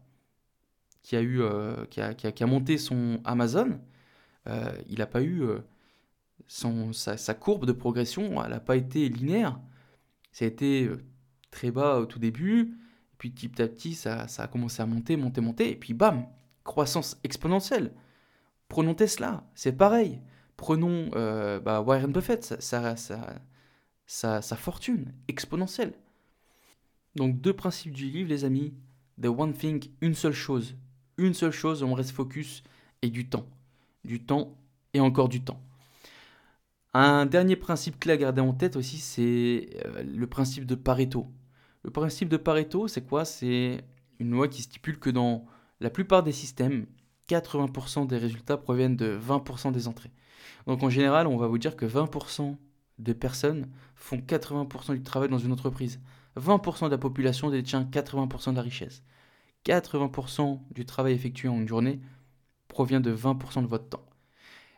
qui 1.03 1.17
a, 1.17 1.21
eu, 1.21 1.41
euh, 1.41 1.85
qui, 1.87 2.01
a, 2.01 2.15
qui, 2.15 2.43
a, 2.43 2.47
monté 2.47 2.79
son 2.79 3.21
Amazon, 3.25 3.81
euh, 4.49 4.73
il 4.89 4.99
n'a 4.99 5.07
pas 5.07 5.23
eu 5.23 5.43
euh, 5.43 5.61
son, 6.47 6.93
sa, 6.93 7.17
sa, 7.17 7.35
courbe 7.35 7.65
de 7.65 7.73
progression, 7.73 8.43
elle 8.43 8.51
n'a 8.51 8.61
pas 8.61 8.77
été 8.77 9.09
linéaire. 9.09 9.59
Ça 10.33 10.45
a 10.45 10.49
été 10.49 10.91
très 11.51 11.71
bas 11.71 11.99
au 11.99 12.07
tout 12.07 12.19
début, 12.19 12.77
puis 13.19 13.31
petit 13.31 13.63
à 13.63 13.69
petit, 13.69 13.95
ça, 13.95 14.29
ça, 14.29 14.45
a 14.45 14.47
commencé 14.49 14.83
à 14.83 14.87
monter, 14.87 15.17
monter, 15.17 15.41
monter, 15.41 15.71
et 15.71 15.77
puis 15.77 15.95
bam, 15.95 16.27
croissance 16.65 17.19
exponentielle. 17.25 17.93
Prenons 18.69 18.95
Tesla, 18.95 19.45
c'est 19.55 19.77
pareil. 19.77 20.21
Prenons 20.57 21.11
bah, 21.61 21.81
Warren 21.81 22.13
Buffett, 22.13 22.57
sa 22.61 22.97
fortune 24.57 25.13
exponentielle. 25.29 25.95
Donc 27.17 27.41
deux 27.41 27.53
principes 27.53 27.93
du 27.93 28.07
livre, 28.07 28.29
les 28.29 28.45
amis. 28.45 28.75
The 29.21 29.27
one 29.27 29.53
thing, 29.53 29.85
une 30.01 30.15
seule 30.15 30.33
chose. 30.33 30.75
Une 31.17 31.35
seule 31.35 31.53
chose, 31.53 31.83
on 31.83 31.95
reste 31.95 32.11
focus, 32.11 32.65
et 33.03 33.11
du 33.11 33.29
temps. 33.29 33.47
Du 34.05 34.25
temps 34.25 34.57
et 34.93 35.01
encore 35.01 35.29
du 35.29 35.43
temps. 35.43 35.61
Un 36.93 37.27
dernier 37.27 37.57
principe 37.57 37.99
clé 37.99 38.13
à 38.13 38.17
garder 38.17 38.41
en 38.41 38.53
tête 38.53 38.77
aussi, 38.77 38.99
c'est 38.99 39.69
euh, 39.85 40.03
le 40.03 40.27
principe 40.27 40.65
de 40.65 40.75
Pareto. 40.75 41.27
Le 41.85 41.91
principe 41.91 42.31
de 42.31 42.39
Pareto, 42.39 42.89
c'est 42.89 43.03
quoi? 43.03 43.27
C'est 43.27 43.85
une 44.19 44.31
loi 44.31 44.49
qui 44.49 44.63
stipule 44.63 44.99
que 44.99 45.11
dans 45.11 45.45
la 45.81 45.91
plupart 45.91 46.23
des 46.23 46.33
systèmes, 46.33 46.87
80% 47.29 48.07
des 48.07 48.17
résultats 48.17 48.57
proviennent 48.57 48.97
de 48.97 49.19
20% 49.19 49.71
des 49.71 49.87
entrées. 49.87 50.11
Donc 50.67 50.83
en 50.83 50.89
général, 50.89 51.27
on 51.27 51.37
va 51.37 51.47
vous 51.47 51.59
dire 51.59 51.77
que 51.77 51.85
20% 51.85 52.57
de 52.99 53.13
personnes 53.13 53.69
font 53.97 54.17
80% 54.17 54.95
du 54.95 55.03
travail 55.03 55.29
dans 55.29 55.39
une 55.39 55.53
entreprise. 55.53 56.01
20% 56.39 56.87
de 56.87 56.91
la 56.91 56.99
population 56.99 57.51
détient 57.51 57.85
80% 57.85 58.53
de 58.53 58.57
la 58.57 58.63
richesse. 58.63 59.03
80% 59.67 60.61
du 60.71 60.87
travail 60.87 61.13
effectué 61.13 61.49
en 61.49 61.57
une 61.57 61.69
journée 61.69 62.01
provient 62.69 63.01
de 63.01 63.15
20% 63.15 63.63
de 63.63 63.67
votre 63.67 63.89
temps. 63.89 64.07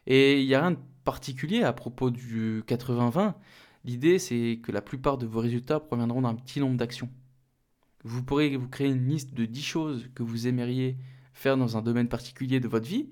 Et 0.07 0.41
il 0.41 0.47
n'y 0.47 0.55
a 0.55 0.61
rien 0.61 0.73
de 0.73 0.79
particulier 1.05 1.63
à 1.63 1.73
propos 1.73 2.11
du 2.11 2.63
80-20. 2.67 3.35
L'idée, 3.87 4.19
c'est 4.19 4.59
que 4.65 4.73
la 4.73 4.83
plupart 4.83 5.17
de 5.17 5.27
vos 5.27 5.39
résultats 5.39 5.79
proviendront 5.79 6.23
d'un 6.23 6.35
petit 6.35 6.59
nombre 6.59 6.77
d'actions. 6.77 7.09
Vous 8.03 8.25
pourrez 8.25 8.57
vous 8.57 8.69
créer 8.69 8.89
une 8.89 9.09
liste 9.09 9.33
de 9.33 9.47
10 9.47 9.63
choses 9.63 10.11
que 10.17 10.25
vous 10.25 10.49
aimeriez 10.49 10.97
faire 11.33 11.57
dans 11.57 11.77
un 11.77 11.83
domaine 11.83 12.09
particulier 12.09 12.59
de 12.59 12.67
votre 12.67 12.89
vie. 12.89 13.09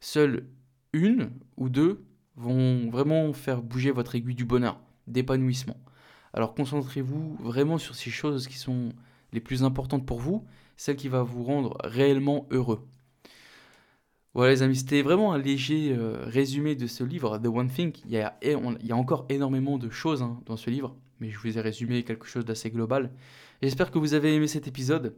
Seule 0.00 0.48
une 0.94 1.30
ou 1.58 1.68
deux 1.68 2.06
vont 2.36 2.88
vraiment 2.88 3.32
faire 3.34 3.62
bouger 3.62 3.90
votre 3.90 4.14
aiguille 4.14 4.34
du 4.34 4.46
bonheur, 4.46 4.80
d'épanouissement. 5.06 5.76
Alors 6.32 6.54
concentrez-vous 6.54 7.36
vraiment 7.36 7.76
sur 7.76 7.94
ces 7.94 8.10
choses 8.10 8.48
qui 8.48 8.56
sont 8.56 8.94
les 9.32 9.40
plus 9.40 9.64
importantes 9.64 10.06
pour 10.06 10.18
vous, 10.18 10.46
celles 10.78 10.96
qui 10.96 11.08
vont 11.08 11.24
vous 11.24 11.44
rendre 11.44 11.76
réellement 11.84 12.46
heureux. 12.50 12.88
Voilà 14.34 14.50
les 14.50 14.62
amis, 14.62 14.76
c'était 14.76 15.02
vraiment 15.02 15.32
un 15.32 15.38
léger 15.38 15.94
euh, 15.96 16.24
résumé 16.26 16.74
de 16.74 16.88
ce 16.88 17.04
livre, 17.04 17.38
The 17.38 17.46
One 17.46 17.68
Thing. 17.68 17.92
Il 18.04 18.10
y 18.10 18.18
a, 18.18 18.36
encore 18.90 19.26
énormément 19.28 19.78
de 19.78 19.88
choses 19.90 20.22
hein, 20.22 20.40
dans 20.46 20.56
ce 20.56 20.70
livre, 20.70 20.96
mais 21.20 21.30
je 21.30 21.38
vous 21.38 21.56
ai 21.56 21.60
résumé 21.60 22.02
quelque 22.02 22.26
chose 22.26 22.44
d'assez 22.44 22.70
global. 22.70 23.12
J'espère 23.62 23.92
que 23.92 23.98
vous 23.98 24.12
avez 24.12 24.34
aimé 24.34 24.48
cet 24.48 24.66
épisode. 24.66 25.14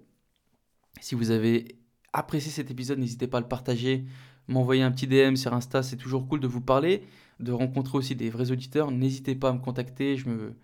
Si 1.01 1.15
vous 1.15 1.31
avez 1.31 1.79
apprécié 2.13 2.51
cet 2.51 2.71
épisode, 2.71 2.99
n'hésitez 2.99 3.27
pas 3.27 3.39
à 3.39 3.41
le 3.41 3.49
partager, 3.49 4.05
m'envoyer 4.49 4.83
un 4.83 4.91
petit 4.91 5.07
DM 5.07 5.37
sur 5.37 5.55
Insta, 5.55 5.83
c'est 5.83 5.97
toujours 5.97 6.29
cool 6.29 6.41
de 6.41 6.47
vous 6.47 6.61
parler, 6.61 7.03
de 7.41 7.53
rencontrer 7.53 7.97
aussi 7.97 8.17
des 8.17 8.29
vrais 8.29 8.51
auditeurs. 8.51 8.91
N'hésitez 8.91 9.35
pas 9.35 9.49
à 9.49 9.53
me 9.55 9.61
contacter, 9.61 10.19
je 10.19 10.29
me, 10.29 10.55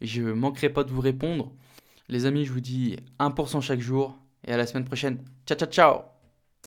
je 0.00 0.22
ne 0.22 0.32
manquerai 0.32 0.70
pas 0.70 0.84
de 0.84 0.92
vous 0.92 1.00
répondre. 1.00 1.52
Les 2.08 2.24
amis, 2.24 2.44
je 2.44 2.52
vous 2.52 2.60
dis 2.60 2.96
1% 3.18 3.60
chaque 3.60 3.80
jour 3.80 4.16
et 4.44 4.52
à 4.52 4.56
la 4.56 4.66
semaine 4.66 4.84
prochaine. 4.84 5.18
Ciao, 5.44 5.58
ciao, 5.58 5.68
ciao 5.68 6.15